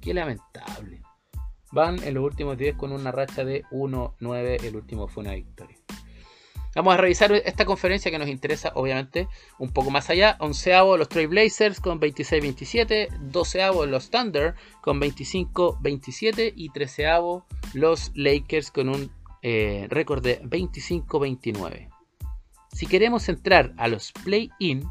Qué 0.00 0.14
lamentable. 0.14 1.02
Van 1.72 2.02
en 2.02 2.14
los 2.14 2.24
últimos 2.24 2.56
10 2.56 2.74
con 2.76 2.90
una 2.90 3.12
racha 3.12 3.44
de 3.44 3.64
1-9. 3.64 4.64
El 4.64 4.76
último 4.76 5.06
fue 5.08 5.24
una 5.24 5.34
victoria. 5.34 5.76
Vamos 6.74 6.94
a 6.94 6.96
revisar 6.96 7.32
esta 7.32 7.66
conferencia 7.66 8.10
que 8.10 8.18
nos 8.18 8.28
interesa, 8.28 8.72
obviamente, 8.74 9.28
un 9.58 9.70
poco 9.72 9.90
más 9.90 10.08
allá. 10.08 10.36
Onceavo 10.40 10.96
los 10.96 11.08
Trail 11.08 11.28
Blazers 11.28 11.80
con 11.80 12.00
26-27. 12.00 13.08
Doceavo 13.20 13.84
los 13.84 14.10
Thunder 14.10 14.54
con 14.80 15.00
25-27. 15.00 16.52
Y 16.56 16.70
treceavo 16.70 17.44
los 17.74 18.10
Lakers 18.14 18.70
con 18.70 18.88
un 18.88 19.10
eh, 19.42 19.86
récord 19.90 20.22
de 20.22 20.40
25-29. 20.42 21.90
Si 22.72 22.86
queremos 22.86 23.28
entrar 23.28 23.74
a 23.76 23.88
los 23.88 24.12
play-in, 24.12 24.88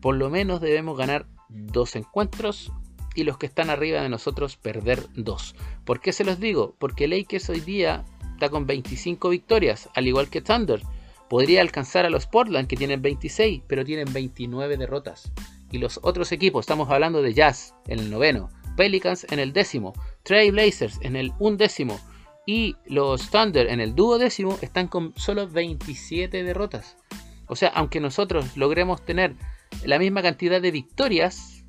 por 0.00 0.16
lo 0.16 0.30
menos 0.30 0.60
debemos 0.60 0.98
ganar 0.98 1.26
dos 1.48 1.94
encuentros 1.94 2.72
y 3.14 3.22
los 3.24 3.38
que 3.38 3.46
están 3.46 3.70
arriba 3.70 4.02
de 4.02 4.08
nosotros 4.08 4.56
perder 4.56 5.06
dos. 5.14 5.54
¿Por 5.84 6.00
qué 6.00 6.12
se 6.12 6.24
los 6.24 6.40
digo? 6.40 6.76
Porque 6.78 7.08
Lakers 7.08 7.50
hoy 7.50 7.60
día 7.60 8.04
está 8.38 8.50
con 8.50 8.66
25 8.66 9.30
victorias, 9.30 9.88
al 9.94 10.06
igual 10.06 10.30
que 10.30 10.40
Thunder. 10.40 10.80
Podría 11.28 11.60
alcanzar 11.60 12.06
a 12.06 12.10
los 12.10 12.26
Portland 12.26 12.68
que 12.68 12.76
tienen 12.76 13.02
26, 13.02 13.62
pero 13.66 13.84
tienen 13.84 14.12
29 14.12 14.76
derrotas. 14.76 15.32
Y 15.72 15.78
los 15.78 15.98
otros 16.04 16.30
equipos, 16.30 16.62
estamos 16.62 16.88
hablando 16.88 17.20
de 17.20 17.34
Jazz 17.34 17.74
en 17.88 17.98
el 17.98 18.10
noveno, 18.10 18.48
Pelicans 18.76 19.26
en 19.30 19.40
el 19.40 19.52
décimo, 19.52 19.92
Trail 20.22 20.52
Blazers 20.52 21.00
en 21.02 21.16
el 21.16 21.32
undécimo 21.40 21.98
y 22.46 22.76
los 22.86 23.28
Thunder 23.28 23.66
en 23.66 23.80
el 23.80 23.96
duodécimo 23.96 24.56
están 24.62 24.86
con 24.86 25.12
solo 25.16 25.48
27 25.48 26.44
derrotas. 26.44 26.96
O 27.48 27.56
sea, 27.56 27.70
aunque 27.70 27.98
nosotros 27.98 28.56
logremos 28.56 29.04
tener 29.04 29.34
la 29.84 29.98
misma 29.98 30.22
cantidad 30.22 30.62
de 30.62 30.70
victorias, 30.70 31.64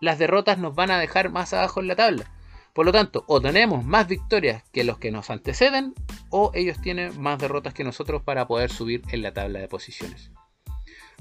las 0.00 0.18
derrotas 0.18 0.58
nos 0.58 0.74
van 0.74 0.90
a 0.90 0.98
dejar 0.98 1.30
más 1.30 1.52
abajo 1.52 1.80
en 1.80 1.86
la 1.86 1.94
tabla. 1.94 2.32
Por 2.72 2.86
lo 2.86 2.92
tanto, 2.92 3.24
o 3.26 3.40
tenemos 3.40 3.84
más 3.84 4.08
victorias 4.08 4.62
que 4.72 4.84
los 4.84 4.98
que 4.98 5.10
nos 5.10 5.28
anteceden, 5.28 5.94
o 6.30 6.50
ellos 6.54 6.80
tienen 6.80 7.20
más 7.20 7.38
derrotas 7.38 7.74
que 7.74 7.84
nosotros 7.84 8.22
para 8.22 8.46
poder 8.46 8.70
subir 8.70 9.02
en 9.10 9.22
la 9.22 9.32
tabla 9.32 9.60
de 9.60 9.68
posiciones. 9.68 10.30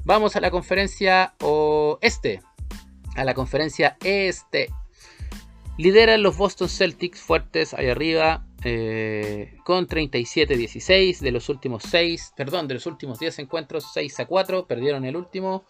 Vamos 0.03 0.35
a 0.35 0.41
la 0.41 0.49
conferencia 0.49 1.35
oeste, 1.41 2.41
a 3.15 3.25
la 3.25 3.33
conferencia 3.33 3.97
este. 4.03 4.69
Lideran 5.77 6.23
los 6.23 6.37
Boston 6.37 6.69
Celtics 6.69 7.19
fuertes 7.19 7.73
ahí 7.73 7.89
arriba, 7.89 8.45
eh, 8.63 9.57
con 9.65 9.87
37-16 9.87 11.19
de 11.19 11.31
los 11.31 11.49
últimos 11.49 11.83
6, 11.83 12.33
perdón, 12.35 12.67
de 12.67 12.75
los 12.75 12.85
últimos 12.85 13.19
10 13.19 13.39
encuentros, 13.39 13.91
6 13.93 14.19
a 14.21 14.25
4, 14.25 14.67
perdieron 14.67 15.05
el 15.05 15.17
último. 15.17 15.65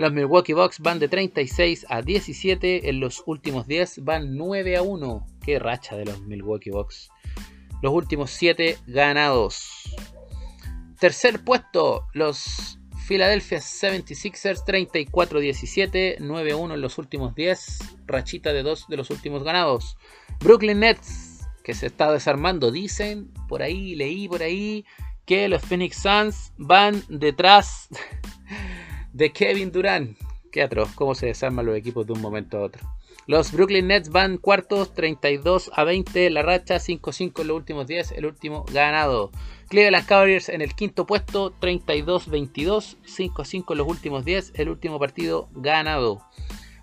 Los 0.00 0.14
Milwaukee 0.14 0.54
Bucks 0.54 0.78
van 0.80 0.98
de 0.98 1.08
36 1.08 1.84
a 1.90 2.00
17. 2.00 2.88
En 2.88 3.00
los 3.00 3.22
últimos 3.26 3.66
10 3.66 4.02
van 4.02 4.34
9 4.34 4.78
a 4.78 4.82
1. 4.82 5.26
Qué 5.44 5.58
racha 5.58 5.94
de 5.94 6.06
los 6.06 6.22
Milwaukee 6.22 6.70
Bucks. 6.70 7.10
Los 7.82 7.92
últimos 7.92 8.30
7 8.30 8.78
ganados. 8.86 9.94
Tercer 10.98 11.44
puesto, 11.44 12.06
los 12.14 12.78
Philadelphia 13.06 13.58
76ers 13.58 14.64
34-17, 14.64 16.16
9-1 16.16 16.72
en 16.72 16.80
los 16.80 16.96
últimos 16.96 17.34
10, 17.34 17.78
rachita 18.06 18.54
de 18.54 18.62
2 18.62 18.86
de 18.88 18.96
los 18.96 19.10
últimos 19.10 19.44
ganados. 19.44 19.98
Brooklyn 20.42 20.80
Nets, 20.80 21.46
que 21.62 21.74
se 21.74 21.88
está 21.88 22.10
desarmando, 22.10 22.70
dicen, 22.70 23.30
por 23.48 23.60
ahí, 23.60 23.96
leí 23.96 24.28
por 24.28 24.42
ahí, 24.42 24.86
que 25.26 25.46
los 25.48 25.60
Phoenix 25.60 25.98
Suns 25.98 26.54
van 26.56 27.04
detrás 27.10 27.90
de 29.20 29.32
Kevin 29.32 29.70
Durant. 29.70 30.16
Qué 30.50 30.62
atroz, 30.62 30.94
cómo 30.94 31.14
se 31.14 31.26
desarman 31.26 31.66
los 31.66 31.76
equipos 31.76 32.06
de 32.06 32.14
un 32.14 32.22
momento 32.22 32.56
a 32.56 32.62
otro. 32.62 32.90
Los 33.26 33.52
Brooklyn 33.52 33.88
Nets 33.88 34.08
van 34.08 34.38
cuartos, 34.38 34.94
32 34.94 35.70
a 35.74 35.84
20, 35.84 36.30
la 36.30 36.40
racha 36.40 36.76
5-5 36.76 37.42
en 37.42 37.48
los 37.48 37.56
últimos 37.58 37.86
10, 37.86 38.12
el 38.12 38.24
último 38.24 38.64
ganado. 38.72 39.30
Cleveland 39.68 40.06
Cavaliers 40.06 40.48
en 40.48 40.62
el 40.62 40.74
quinto 40.74 41.06
puesto, 41.06 41.52
32-22, 41.60 42.96
5-5 43.04 43.72
en 43.72 43.78
los 43.78 43.86
últimos 43.86 44.24
10, 44.24 44.52
el 44.54 44.70
último 44.70 44.98
partido 44.98 45.50
ganado. 45.52 46.22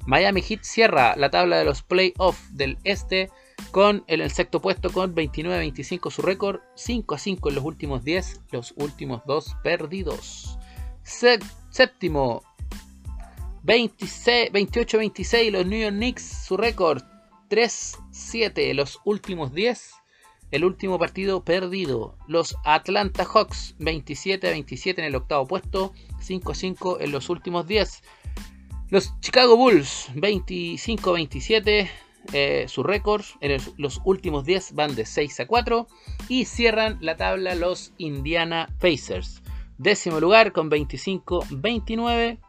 Miami 0.05 0.43
Heat 0.43 0.61
cierra 0.61 1.15
la 1.15 1.31
tabla 1.31 1.57
de 1.57 1.65
los 1.65 1.81
playoffs 1.81 2.55
del 2.55 2.77
este 2.83 3.31
con 3.71 4.03
el 4.05 4.29
sexto 4.29 4.61
puesto 4.61 4.91
con 4.91 5.15
29-25 5.15 6.11
su 6.11 6.21
récord, 6.21 6.59
5-5 6.75 7.49
en 7.49 7.55
los 7.55 7.63
últimos 7.63 8.03
10, 8.03 8.41
los 8.51 8.75
últimos 8.77 9.23
dos 9.25 9.57
perdidos. 9.63 10.59
Séptimo, 11.77 12.41
28-26 13.63 15.51
los 15.51 15.67
New 15.67 15.79
York 15.79 15.93
Knicks, 15.93 16.23
su 16.47 16.57
récord 16.57 17.03
3-7 17.51 18.73
los 18.73 18.99
últimos 19.05 19.53
10. 19.53 19.91
El 20.49 20.65
último 20.65 20.97
partido 20.97 21.43
perdido. 21.43 22.17
Los 22.27 22.57
Atlanta 22.65 23.25
Hawks 23.25 23.75
27-27 23.77 24.97
en 24.97 25.05
el 25.05 25.13
octavo 25.13 25.45
puesto, 25.45 25.93
5-5 26.19 26.97
en 26.99 27.11
los 27.11 27.29
últimos 27.29 27.67
10. 27.67 28.01
Los 28.89 29.13
Chicago 29.19 29.55
Bulls 29.55 30.09
25-27 30.15 31.91
eh, 32.33 32.65
su 32.67 32.81
récord. 32.81 33.23
En 33.39 33.61
los 33.77 34.01
últimos 34.03 34.45
10 34.45 34.73
van 34.73 34.95
de 34.95 35.05
6 35.05 35.41
a 35.41 35.45
4. 35.45 35.87
Y 36.27 36.45
cierran 36.45 36.97
la 37.01 37.17
tabla 37.17 37.53
los 37.53 37.93
Indiana 37.99 38.67
Pacers 38.79 39.43
Décimo 39.77 40.19
lugar 40.19 40.51
con 40.53 40.69
25-29. 40.69 42.39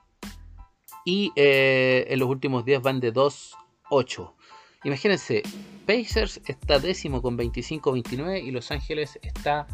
Y 1.04 1.32
eh, 1.36 2.06
en 2.08 2.18
los 2.18 2.28
últimos 2.28 2.64
10 2.64 2.82
van 2.82 3.00
de 3.00 3.12
2-8. 3.14 4.32
Imagínense, 4.84 5.42
Pacers 5.86 6.40
está 6.46 6.78
décimo 6.78 7.22
con 7.22 7.36
25-29 7.36 8.44
y 8.44 8.50
Los 8.50 8.70
Ángeles 8.70 9.18
está 9.22 9.66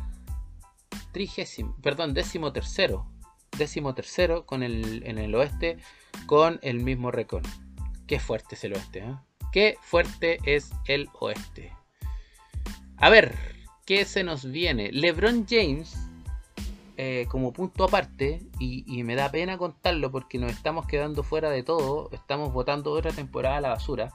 trigésimo, 1.13 1.77
perdón, 1.83 2.15
décimo 2.15 2.53
tercero. 2.53 3.07
Décimo 3.57 3.95
tercero 3.95 4.47
con 4.47 4.63
el, 4.63 5.03
en 5.07 5.19
el 5.19 5.35
oeste 5.35 5.79
con 6.27 6.59
el 6.63 6.81
mismo 6.81 7.11
récord. 7.11 7.45
Qué 8.07 8.19
fuerte 8.19 8.57
es 8.57 8.65
el 8.65 8.75
oeste, 8.75 8.99
¿eh? 9.01 9.17
Qué 9.53 9.77
fuerte 9.81 10.39
es 10.45 10.73
el 10.87 11.09
oeste. 11.21 11.73
A 12.97 13.11
ver, 13.11 13.37
¿qué 13.87 14.05
se 14.05 14.25
nos 14.25 14.51
viene? 14.51 14.91
LeBron 14.91 15.47
James 15.49 15.97
eh, 16.97 17.27
como 17.29 17.53
punto 17.53 17.83
aparte, 17.83 18.41
y, 18.61 19.03
me 19.03 19.17
da 19.17 19.31
pena 19.31 19.59
contarlo 19.59 20.13
porque 20.13 20.39
nos 20.39 20.53
estamos 20.53 20.87
quedando 20.87 21.25
fuera 21.25 21.51
de 21.51 21.65
todo, 21.65 22.09
estamos 22.13 22.53
votando 22.53 22.93
otra 22.93 23.11
temporada 23.11 23.57
a 23.57 23.61
la 23.61 23.71
basura, 23.71 24.13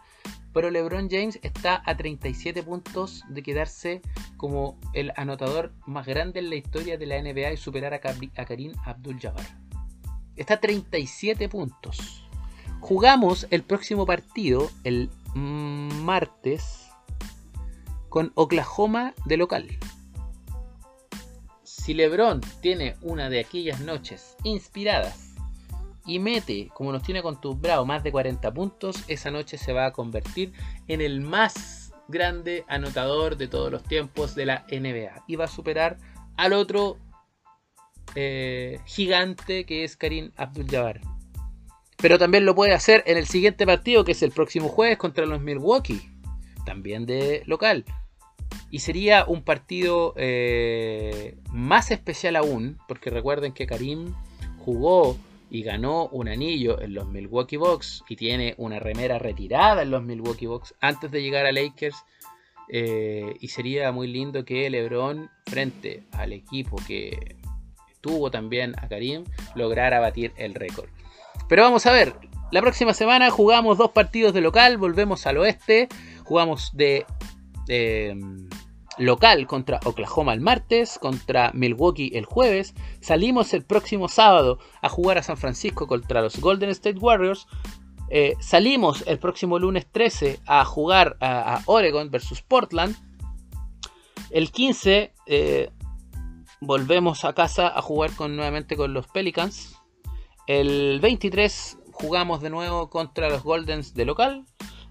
pero 0.53 0.71
LeBron 0.71 1.09
James 1.09 1.39
está 1.43 1.84
a 1.86 1.97
37 1.97 2.63
puntos 2.63 3.23
de 3.27 3.43
quedarse 3.43 4.01
como 4.38 4.80
el 4.93 5.11
anotador 5.17 5.73
más 5.86 6.07
grande 6.07 6.39
en 6.39 6.49
la 6.49 6.55
historia 6.55 6.97
de 6.97 7.05
la 7.05 7.21
NBA 7.21 7.51
y 7.51 7.57
superar 7.57 7.93
a, 7.93 7.99
Karim 7.99 8.71
Abdul-Jabbar. 8.86 9.45
Está 10.38 10.53
a 10.53 10.59
37 10.61 11.49
puntos. 11.49 12.25
Jugamos 12.80 13.45
el 13.51 13.63
próximo 13.63 14.05
partido 14.05 14.69
el 14.86 15.09
martes 15.36 16.88
con 18.07 18.32
Oklahoma 18.36 19.13
de 19.25 19.36
local 19.36 19.67
si 21.90 21.96
LeBron 21.96 22.40
tiene 22.62 22.98
una 23.02 23.32
de 23.32 23.40
aquellas 23.40 23.80
noches 23.80 24.38
inspiradas 24.44 25.34
y 26.06 26.20
mete, 26.20 26.70
como 26.72 26.92
nos 26.92 27.02
tiene 27.02 27.22
acostumbrado, 27.22 27.84
más 27.84 28.04
de 28.04 28.12
40 28.12 28.54
puntos, 28.54 29.04
esa 29.08 29.32
noche 29.32 29.58
se 29.58 29.74
va 29.74 29.88
a 29.88 29.92
convertir 29.92 30.54
en 30.88 31.02
el 31.02 31.20
más 31.20 31.92
grande 32.08 32.64
anotador 32.68 33.38
de 33.38 33.48
todos 33.48 33.72
los 33.72 33.82
tiempos 33.82 34.36
de 34.36 34.46
la 34.46 34.68
NBA. 34.72 35.24
Y 35.26 35.36
va 35.36 35.46
a 35.46 35.48
superar 35.48 35.98
al 36.38 36.54
otro 36.54 37.00
eh, 38.14 38.80
gigante 38.86 39.66
que 39.66 39.84
es 39.84 39.98
Karim 39.98 40.30
Abdul-Jabbar. 40.38 41.02
Pero 41.98 42.20
también 42.20 42.46
lo 42.46 42.54
puede 42.54 42.76
hacer 42.76 43.02
en 43.08 43.18
el 43.18 43.26
siguiente 43.26 43.66
partido, 43.66 44.06
que 44.06 44.12
es 44.12 44.22
el 44.22 44.30
próximo 44.30 44.70
jueves 44.70 45.00
contra 45.00 45.26
los 45.26 45.42
Milwaukee, 45.42 46.08
también 46.68 47.08
de 47.08 47.42
local. 47.48 47.84
Y 48.72 48.80
sería 48.80 49.26
un 49.26 49.43
partido 49.43 50.13
eh, 50.17 51.36
más 51.51 51.91
especial 51.91 52.36
aún, 52.36 52.78
porque 52.88 53.09
recuerden 53.09 53.53
que 53.53 53.65
Karim 53.65 54.13
jugó 54.59 55.17
y 55.49 55.63
ganó 55.63 56.07
un 56.07 56.28
anillo 56.28 56.80
en 56.80 56.93
los 56.93 57.07
Milwaukee 57.07 57.57
Bucks 57.57 58.03
y 58.07 58.15
tiene 58.15 58.53
una 58.57 58.80
remera 58.80 59.17
retirada 59.17 59.82
en 59.82 59.89
los 59.89 60.03
Milwaukee 60.03 60.45
Bucks 60.45 60.76
antes 60.80 61.09
de 61.11 61.22
llegar 61.22 61.45
a 61.45 61.51
Lakers. 61.51 61.97
Eh, 62.72 63.36
y 63.39 63.47
sería 63.47 63.91
muy 63.91 64.07
lindo 64.07 64.45
que 64.45 64.70
LeBron, 64.70 65.32
frente 65.47 66.03
al 66.11 66.34
equipo 66.34 66.78
que 66.88 67.38
tuvo 67.99 68.30
también 68.30 68.76
a 68.78 68.88
Karim, 68.88 69.24
lograra 69.55 69.99
batir 69.99 70.34
el 70.38 70.53
récord. 70.53 70.89
Pero 71.47 71.63
vamos 71.63 71.88
a 71.88 71.91
ver, 71.91 72.13
la 72.51 72.61
próxima 72.61 72.93
semana 72.93 73.32
jugamos 73.32 73.78
dos 73.78 73.91
partidos 73.91 74.34
de 74.34 74.41
local, 74.41 74.78
volvemos 74.78 75.26
al 75.26 75.38
oeste, 75.38 75.88
jugamos 76.24 76.72
de 76.74 77.05
local 78.99 79.47
contra 79.47 79.80
Oklahoma 79.86 80.34
el 80.34 80.41
martes, 80.41 80.99
contra 80.99 81.51
Milwaukee 81.53 82.11
el 82.13 82.26
jueves. 82.26 82.76
Salimos 83.01 83.53
el 83.53 83.63
próximo 83.63 84.09
sábado 84.09 84.59
a 84.82 84.89
jugar 84.89 85.17
a 85.17 85.24
San 85.24 85.38
Francisco 85.38 85.88
contra 85.88 86.22
los 86.22 86.39
Golden 86.39 86.70
State 86.70 86.99
Warriors. 86.99 87.47
Eh, 88.11 88.36
salimos 88.39 89.03
el 89.07 89.20
próximo 89.20 89.59
lunes 89.59 89.88
13 89.91 90.39
a 90.45 90.65
jugar 90.65 91.17
a, 91.22 91.61
Oregon 91.65 92.11
versus 92.11 92.41
Portland. 92.41 92.95
El 94.32 94.51
15 94.51 95.13
eh, 95.26 95.72
volvemos 96.59 97.24
a 97.24 97.34
casa 97.34 97.67
a 97.67 97.82
jugar 97.82 98.11
con, 98.15 98.36
nuevamente 98.36 98.76
con 98.76 98.93
los 98.93 99.07
Pelicans. 99.07 99.76
El 100.47 100.99
23 100.99 101.78
jugamos 101.91 102.41
de 102.41 102.49
nuevo 102.49 102.89
contra 102.89 103.30
los 103.30 103.43
Goldens 103.43 103.93
de 103.93 104.05
local. 104.05 104.45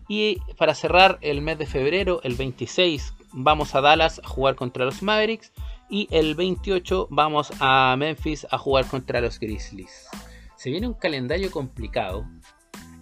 Y 0.08 0.40
para 0.56 0.74
cerrar 0.74 1.18
el 1.20 1.42
mes 1.42 1.58
de 1.58 1.66
febrero, 1.66 2.20
el 2.22 2.34
26 2.34 3.14
vamos 3.32 3.74
a 3.74 3.82
Dallas 3.82 4.20
a 4.24 4.26
jugar 4.26 4.54
contra 4.54 4.86
los 4.86 5.02
Mavericks 5.02 5.52
y 5.90 6.08
el 6.10 6.34
28 6.34 7.08
vamos 7.10 7.52
a 7.60 7.94
Memphis 7.98 8.46
a 8.50 8.58
jugar 8.58 8.86
contra 8.86 9.20
los 9.20 9.38
Grizzlies. 9.38 10.08
Se 10.56 10.70
viene 10.70 10.86
un 10.88 10.94
calendario 10.94 11.50
complicado. 11.50 12.26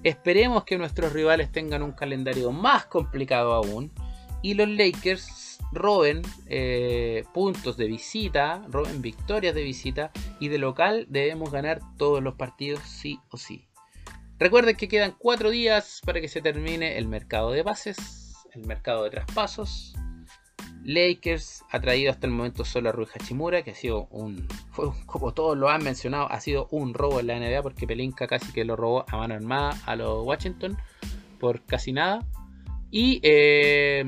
Esperemos 0.03 0.65
que 0.65 0.79
nuestros 0.79 1.13
rivales 1.13 1.51
tengan 1.51 1.83
un 1.83 1.93
calendario 1.93 2.53
más 2.53 2.87
complicado 2.87 3.55
aún 3.55 3.93
y 4.43 4.55
los 4.55 4.69
Lakers 4.69 5.59
roben 5.73 6.23
eh, 6.47 7.25
puntos 7.33 7.77
de 7.77 7.87
visita, 7.87 8.65
roben 8.69 9.03
victorias 9.03 9.55
de 9.55 9.63
visita 9.63 10.11
y 10.39 10.49
de 10.49 10.59
local 10.59 11.07
debemos 11.09 11.51
ganar 11.51 11.81
todos 11.97 12.23
los 12.23 12.35
partidos 12.35 12.83
sí 12.85 13.21
o 13.31 13.37
sí. 13.37 13.66
Recuerden 14.39 14.77
que 14.77 14.89
quedan 14.89 15.15
cuatro 15.19 15.51
días 15.51 16.01
para 16.05 16.21
que 16.21 16.29
se 16.29 16.43
termine 16.43 16.99
el 16.99 17.09
mercado 17.09 17.53
de 17.53 17.63
bases, 17.63 18.35
el 18.55 18.67
mercado 18.67 19.05
de 19.05 19.11
traspasos, 19.11 19.95
Lakers 20.87 21.65
ha 21.71 21.81
traído 21.81 22.13
hasta 22.13 22.27
el 22.27 22.33
momento 22.33 22.65
solo 22.65 22.89
a 22.89 22.93
Rui 22.93 23.07
Hachimura, 23.13 23.63
que 23.63 23.73
ha 23.73 23.75
sido 23.75 24.07
un, 24.11 24.47
como 25.07 25.35
todos 25.35 25.59
lo 25.59 25.69
han 25.69 25.83
mencionado, 25.83 26.31
ha 26.31 26.41
sido 26.41 26.69
un 26.71 26.95
robo 26.95 27.19
en 27.19 27.27
la 27.27 27.39
NBA 27.39 27.63
porque 27.63 27.87
Pelinka 27.87 28.27
casi 28.27 28.53
que 28.53 28.65
lo 28.65 28.77
robó 28.77 29.05
a 29.09 29.17
mano 29.17 29.35
armada 29.35 29.77
a 29.85 29.97
los 29.97 30.25
Washington 30.25 30.79
por 31.41 31.65
casi 31.65 31.93
nada. 31.93 32.25
Y 32.91 33.21
eh, 33.25 34.05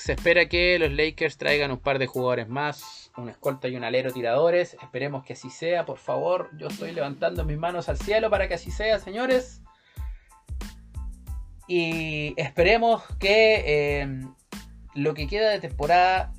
se 0.00 0.12
espera 0.12 0.48
que 0.48 0.78
los 0.78 0.90
Lakers 0.90 1.36
traigan 1.36 1.70
un 1.70 1.78
par 1.78 1.98
de 1.98 2.06
jugadores 2.06 2.48
más, 2.48 3.12
un 3.18 3.28
escolta 3.28 3.68
y 3.68 3.76
un 3.76 3.84
alero 3.84 4.10
tiradores. 4.10 4.74
Esperemos 4.82 5.24
que 5.26 5.34
así 5.34 5.50
sea, 5.50 5.84
por 5.84 5.98
favor. 5.98 6.48
Yo 6.56 6.68
estoy 6.68 6.92
levantando 6.92 7.44
mis 7.44 7.58
manos 7.58 7.90
al 7.90 7.98
cielo 7.98 8.30
para 8.30 8.48
que 8.48 8.54
así 8.54 8.70
sea, 8.70 8.98
señores. 8.98 9.60
Y 11.68 12.32
esperemos 12.38 13.02
que 13.18 13.62
eh, 13.66 14.24
lo 14.94 15.12
que 15.12 15.26
queda 15.26 15.50
de 15.50 15.60
temporada 15.60 16.32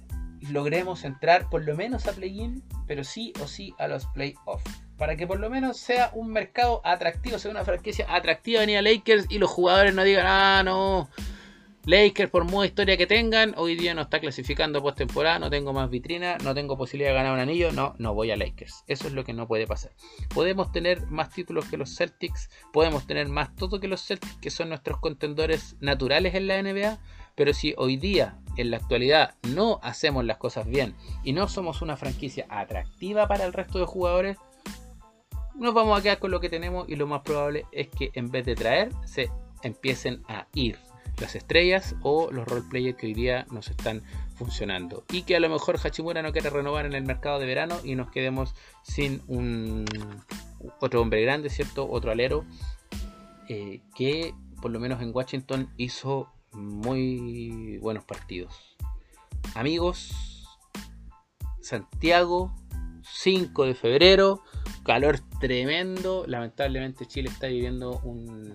logremos 0.50 1.04
entrar 1.04 1.48
por 1.48 1.64
lo 1.64 1.76
menos 1.76 2.08
a 2.08 2.14
play-in, 2.14 2.64
pero 2.88 3.04
sí 3.04 3.32
o 3.44 3.48
sí 3.48 3.76
a 3.78 3.88
los 3.88 4.08
playoffs. 4.08 4.64
Para 4.98 5.16
que 5.16 5.28
por 5.28 5.40
lo 5.40 5.52
menos 5.52 5.78
sea 5.78 6.10
un 6.16 6.32
mercado 6.32 6.82
atractivo, 6.84 7.38
sea 7.38 7.52
una 7.52 7.64
franquicia 7.64 8.08
atractiva 8.10 8.66
ni 8.66 8.76
a 8.76 8.82
Lakers 8.82 9.28
y 9.30 9.38
los 9.38 9.52
jugadores 9.52 9.94
no 9.94 10.04
digan, 10.04 10.26
ah, 10.28 10.64
no, 10.66 11.10
Lakers, 11.86 12.30
por 12.30 12.46
muy 12.46 12.68
historia 12.68 12.96
que 12.96 13.08
tengan, 13.08 13.56
hoy 13.58 13.76
día 13.76 13.96
no 13.96 14.04
está 14.04 14.20
clasificando 14.20 14.84
postemporada, 14.84 15.40
no 15.40 15.50
tengo 15.50 15.74
más 15.74 15.90
vitrina, 15.90 16.38
no 16.44 16.54
tengo 16.54 16.78
posibilidad 16.78 17.10
de 17.10 17.16
ganar 17.16 17.34
un 17.34 17.40
anillo, 17.40 17.72
no, 17.72 17.96
no 17.98 18.14
voy 18.14 18.30
a 18.30 18.38
Lakers. 18.38 18.84
Eso 18.86 19.08
es 19.08 19.14
lo 19.14 19.24
que 19.24 19.34
no 19.34 19.48
puede 19.48 19.66
pasar. 19.66 19.92
Podemos 20.32 20.72
tener 20.72 21.08
más 21.08 21.32
títulos 21.32 21.66
que 21.66 21.78
los 21.78 21.96
Celtics, 21.98 22.52
podemos 22.72 23.08
tener 23.08 23.30
más 23.30 23.56
todo 23.56 23.80
que 23.80 23.88
los 23.88 24.06
Celtics, 24.06 24.36
que 24.36 24.52
son 24.52 24.70
nuestros 24.70 25.00
contendores 25.00 25.76
naturales 25.80 26.36
en 26.36 26.46
la 26.46 26.62
NBA, 26.62 27.00
pero 27.34 27.52
si 27.52 27.74
hoy 27.78 27.98
día, 27.98 28.38
en 28.58 28.70
la 28.70 28.78
actualidad, 28.78 29.34
no 29.42 29.80
hacemos 29.82 30.24
las 30.24 30.38
cosas 30.38 30.68
bien 30.68 30.94
y 31.24 31.34
no 31.34 31.48
somos 31.48 31.82
una 31.82 31.98
franquicia 31.98 32.46
atractiva 32.48 33.28
para 33.28 33.44
el 33.46 33.54
resto 33.54 33.80
de 33.80 33.86
jugadores, 33.86 34.38
nos 35.56 35.74
vamos 35.74 36.00
a 36.00 36.04
quedar 36.04 36.20
con 36.20 36.30
lo 36.30 36.40
que 36.40 36.50
tenemos 36.50 36.88
y 36.88 36.96
lo 36.96 37.08
más 37.08 37.22
probable 37.22 37.66
es 37.72 37.88
que 37.88 38.12
en 38.14 38.30
vez 38.30 38.46
de 38.46 38.54
traer, 38.54 38.92
se 39.06 39.32
empiecen 39.64 40.22
a 40.28 40.48
ir 40.54 40.78
las 41.20 41.36
estrellas 41.36 41.96
o 42.02 42.32
los 42.32 42.48
roleplayers 42.48 42.98
que 42.98 43.08
hoy 43.08 43.14
día 43.14 43.46
nos 43.52 43.70
están 43.70 44.04
funcionando. 44.36 45.04
Y 45.12 45.24
que 45.24 45.36
a 45.36 45.40
lo 45.40 45.50
mejor 45.50 45.78
Hachimura 45.78 46.22
no 46.22 46.32
quiere 46.32 46.50
renovar 46.50 46.86
en 46.86 46.94
el 46.94 47.04
mercado 47.04 47.40
de 47.40 47.46
verano 47.46 47.80
y 47.84 47.96
nos 47.96 48.10
quedemos 48.12 48.56
sin 48.84 49.22
un 49.28 49.86
otro 50.80 51.02
hombre 51.02 51.22
grande, 51.22 51.50
¿cierto? 51.50 51.90
Otro 51.90 52.12
alero 52.12 52.46
eh, 53.48 53.82
que 53.96 54.34
por 54.62 54.72
lo 54.72 54.80
menos 54.80 55.02
en 55.02 55.12
Washington 55.14 55.70
hizo 55.78 56.32
muy 56.54 57.78
buenos 57.80 58.04
partidos. 58.06 58.78
Amigos, 59.56 60.48
Santiago, 61.62 62.54
5 63.04 63.66
de 63.66 63.76
febrero, 63.76 64.44
calor 64.84 65.20
tremendo. 65.40 66.26
Lamentablemente 66.28 67.06
Chile 67.06 67.30
está 67.30 67.48
viviendo 67.48 68.00
un 68.04 68.54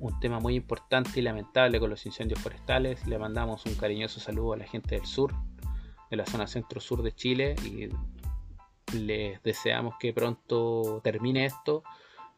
un 0.00 0.18
tema 0.20 0.40
muy 0.40 0.54
importante 0.54 1.18
y 1.18 1.22
lamentable 1.22 1.80
con 1.80 1.90
los 1.90 2.06
incendios 2.06 2.40
forestales. 2.40 3.06
Le 3.06 3.18
mandamos 3.18 3.64
un 3.66 3.74
cariñoso 3.74 4.20
saludo 4.20 4.54
a 4.54 4.56
la 4.56 4.66
gente 4.66 4.96
del 4.96 5.06
sur, 5.06 5.34
de 6.10 6.16
la 6.16 6.26
zona 6.26 6.46
centro-sur 6.46 7.02
de 7.02 7.12
Chile 7.12 7.54
y 7.64 7.88
les 8.96 9.42
deseamos 9.42 9.94
que 9.98 10.12
pronto 10.12 11.00
termine 11.02 11.44
esto, 11.44 11.82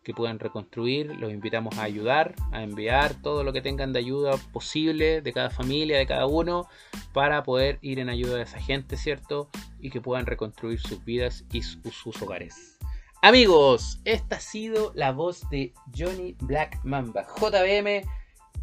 que 0.02 0.14
puedan 0.14 0.38
reconstruir. 0.38 1.14
Los 1.16 1.32
invitamos 1.32 1.78
a 1.78 1.82
ayudar, 1.82 2.34
a 2.52 2.62
enviar 2.62 3.14
todo 3.14 3.44
lo 3.44 3.52
que 3.52 3.62
tengan 3.62 3.92
de 3.92 4.00
ayuda 4.00 4.36
posible 4.52 5.20
de 5.20 5.32
cada 5.32 5.50
familia, 5.50 5.98
de 5.98 6.06
cada 6.06 6.26
uno, 6.26 6.66
para 7.12 7.42
poder 7.42 7.78
ir 7.82 7.98
en 7.98 8.08
ayuda 8.08 8.36
de 8.36 8.42
esa 8.42 8.60
gente, 8.60 8.96
¿cierto? 8.96 9.48
Y 9.78 9.90
que 9.90 10.00
puedan 10.00 10.26
reconstruir 10.26 10.80
sus 10.80 11.04
vidas 11.04 11.44
y 11.52 11.62
sus 11.62 12.22
hogares. 12.22 12.79
Amigos, 13.22 14.00
esta 14.06 14.36
ha 14.36 14.40
sido 14.40 14.92
la 14.94 15.12
voz 15.12 15.46
de 15.50 15.74
Johnny 15.94 16.34
Black 16.40 16.82
Mamba, 16.84 17.26
JBM, 17.38 18.00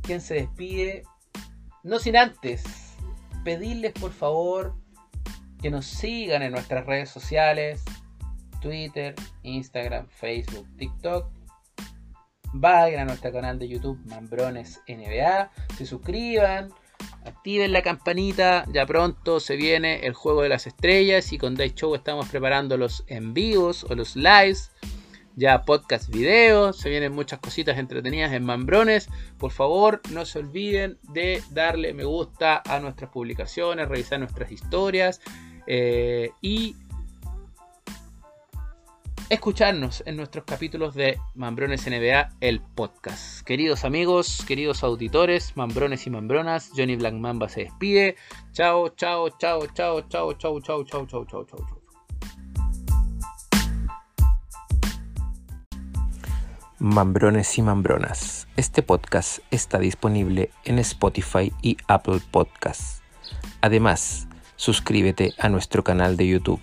quien 0.02 0.20
se 0.20 0.34
despide. 0.34 1.04
No 1.84 2.00
sin 2.00 2.18
antes 2.18 2.64
pedirles 3.44 3.94
por 3.94 4.12
favor 4.12 4.74
que 5.62 5.70
nos 5.70 5.86
sigan 5.86 6.42
en 6.42 6.54
nuestras 6.54 6.88
redes 6.88 7.12
sociales, 7.12 7.84
Twitter, 8.60 9.14
Instagram, 9.44 10.08
Facebook, 10.10 10.68
TikTok. 10.78 11.32
Vayan 12.54 13.02
a 13.02 13.06
nuestro 13.06 13.32
canal 13.32 13.60
de 13.60 13.68
YouTube 13.68 14.02
Mambrones 14.06 14.82
NBA, 14.88 15.52
se 15.78 15.86
suscriban, 15.86 16.74
activen 17.28 17.74
la 17.74 17.82
campanita, 17.82 18.66
ya 18.72 18.86
pronto 18.86 19.40
se 19.40 19.56
viene 19.56 20.06
el 20.06 20.14
juego 20.14 20.42
de 20.42 20.50
las 20.50 20.68
estrellas 20.68 21.32
y 21.34 21.38
con 21.38 21.56
Day 21.56 21.74
Show 21.76 21.96
estamos 21.96 22.28
preparando 22.30 22.78
los 22.78 23.04
en 23.08 23.34
vivos 23.34 23.86
o 23.90 23.96
los 23.96 24.16
lives, 24.16 24.72
ya 25.36 25.62
podcast 25.62 26.10
videos, 26.10 26.78
se 26.78 26.90
vienen 26.90 27.14
muchas 27.14 27.40
cositas 27.40 27.78
entretenidas 27.78 28.34
en 28.34 28.44
Mambrones. 28.44 29.08
Por 29.38 29.52
favor, 29.52 30.02
no 30.12 30.26
se 30.26 30.40
olviden 30.40 30.98
de 31.14 31.44
darle 31.52 31.94
me 31.94 32.06
gusta 32.06 32.64
a 32.66 32.80
nuestras 32.80 33.12
publicaciones, 33.12 33.88
revisar 33.88 34.20
nuestras 34.20 34.52
historias 34.52 35.22
eh, 35.68 36.32
y 36.42 36.76
escucharnos 39.30 40.04
en 40.06 40.16
nuestros 40.16 40.46
capítulos 40.46 40.96
de 40.96 41.20
Mambrones 41.36 41.86
NBA, 41.86 42.30
el 42.40 42.62
podcast. 42.62 43.42
Queridos 43.46 43.84
amigos, 43.84 44.44
queridos 44.48 44.84
auditores, 44.84 45.56
Mambrones 45.58 46.08
y 46.08 46.10
Mambronas, 46.10 46.72
Johnny 46.76 46.96
Black 46.96 47.14
Mamba 47.14 47.50
se 47.50 47.66
despide. 47.66 48.16
Chao, 48.54 48.90
chao, 48.90 49.30
chao, 49.38 49.68
chao, 49.74 50.02
chao, 50.08 50.34
chao, 50.34 50.60
chao, 50.62 50.84
chao, 50.84 51.06
chao, 51.06 51.26
chao, 51.26 51.46
chao. 51.46 51.82
Mambrones 56.80 57.58
y 57.58 57.62
Mambronas. 57.64 58.48
Este 58.56 58.84
podcast 58.84 59.40
está 59.52 59.80
disponible 59.80 60.52
en 60.64 60.80
Spotify 60.80 61.52
y 61.62 61.78
Apple 61.88 62.22
Podcasts. 62.32 63.02
Además, 63.62 64.28
suscríbete 64.56 65.34
a 65.40 65.50
nuestro 65.50 65.84
canal 65.84 66.16
de 66.16 66.28
YouTube. 66.28 66.62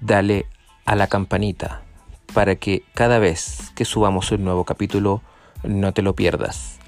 Dale 0.00 0.46
a 0.90 0.96
la 0.96 1.06
campanita 1.06 1.82
para 2.34 2.56
que 2.56 2.82
cada 2.94 3.20
vez 3.20 3.70
que 3.76 3.84
subamos 3.84 4.32
un 4.32 4.42
nuevo 4.42 4.64
capítulo 4.64 5.22
no 5.62 5.92
te 5.92 6.02
lo 6.02 6.16
pierdas. 6.16 6.80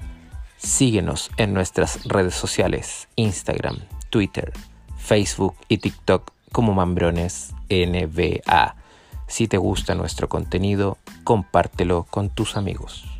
Síguenos 0.57 1.31
en 1.37 1.53
nuestras 1.53 2.03
redes 2.03 2.35
sociales, 2.35 3.07
Instagram, 3.15 3.77
Twitter, 4.09 4.51
Facebook 4.97 5.55
y 5.69 5.77
TikTok 5.77 6.33
como 6.51 6.73
Mambrones 6.73 7.53
NBA. 7.69 8.75
Si 9.27 9.47
te 9.47 9.57
gusta 9.57 9.95
nuestro 9.95 10.27
contenido, 10.27 10.97
compártelo 11.23 12.03
con 12.03 12.29
tus 12.29 12.57
amigos. 12.57 13.12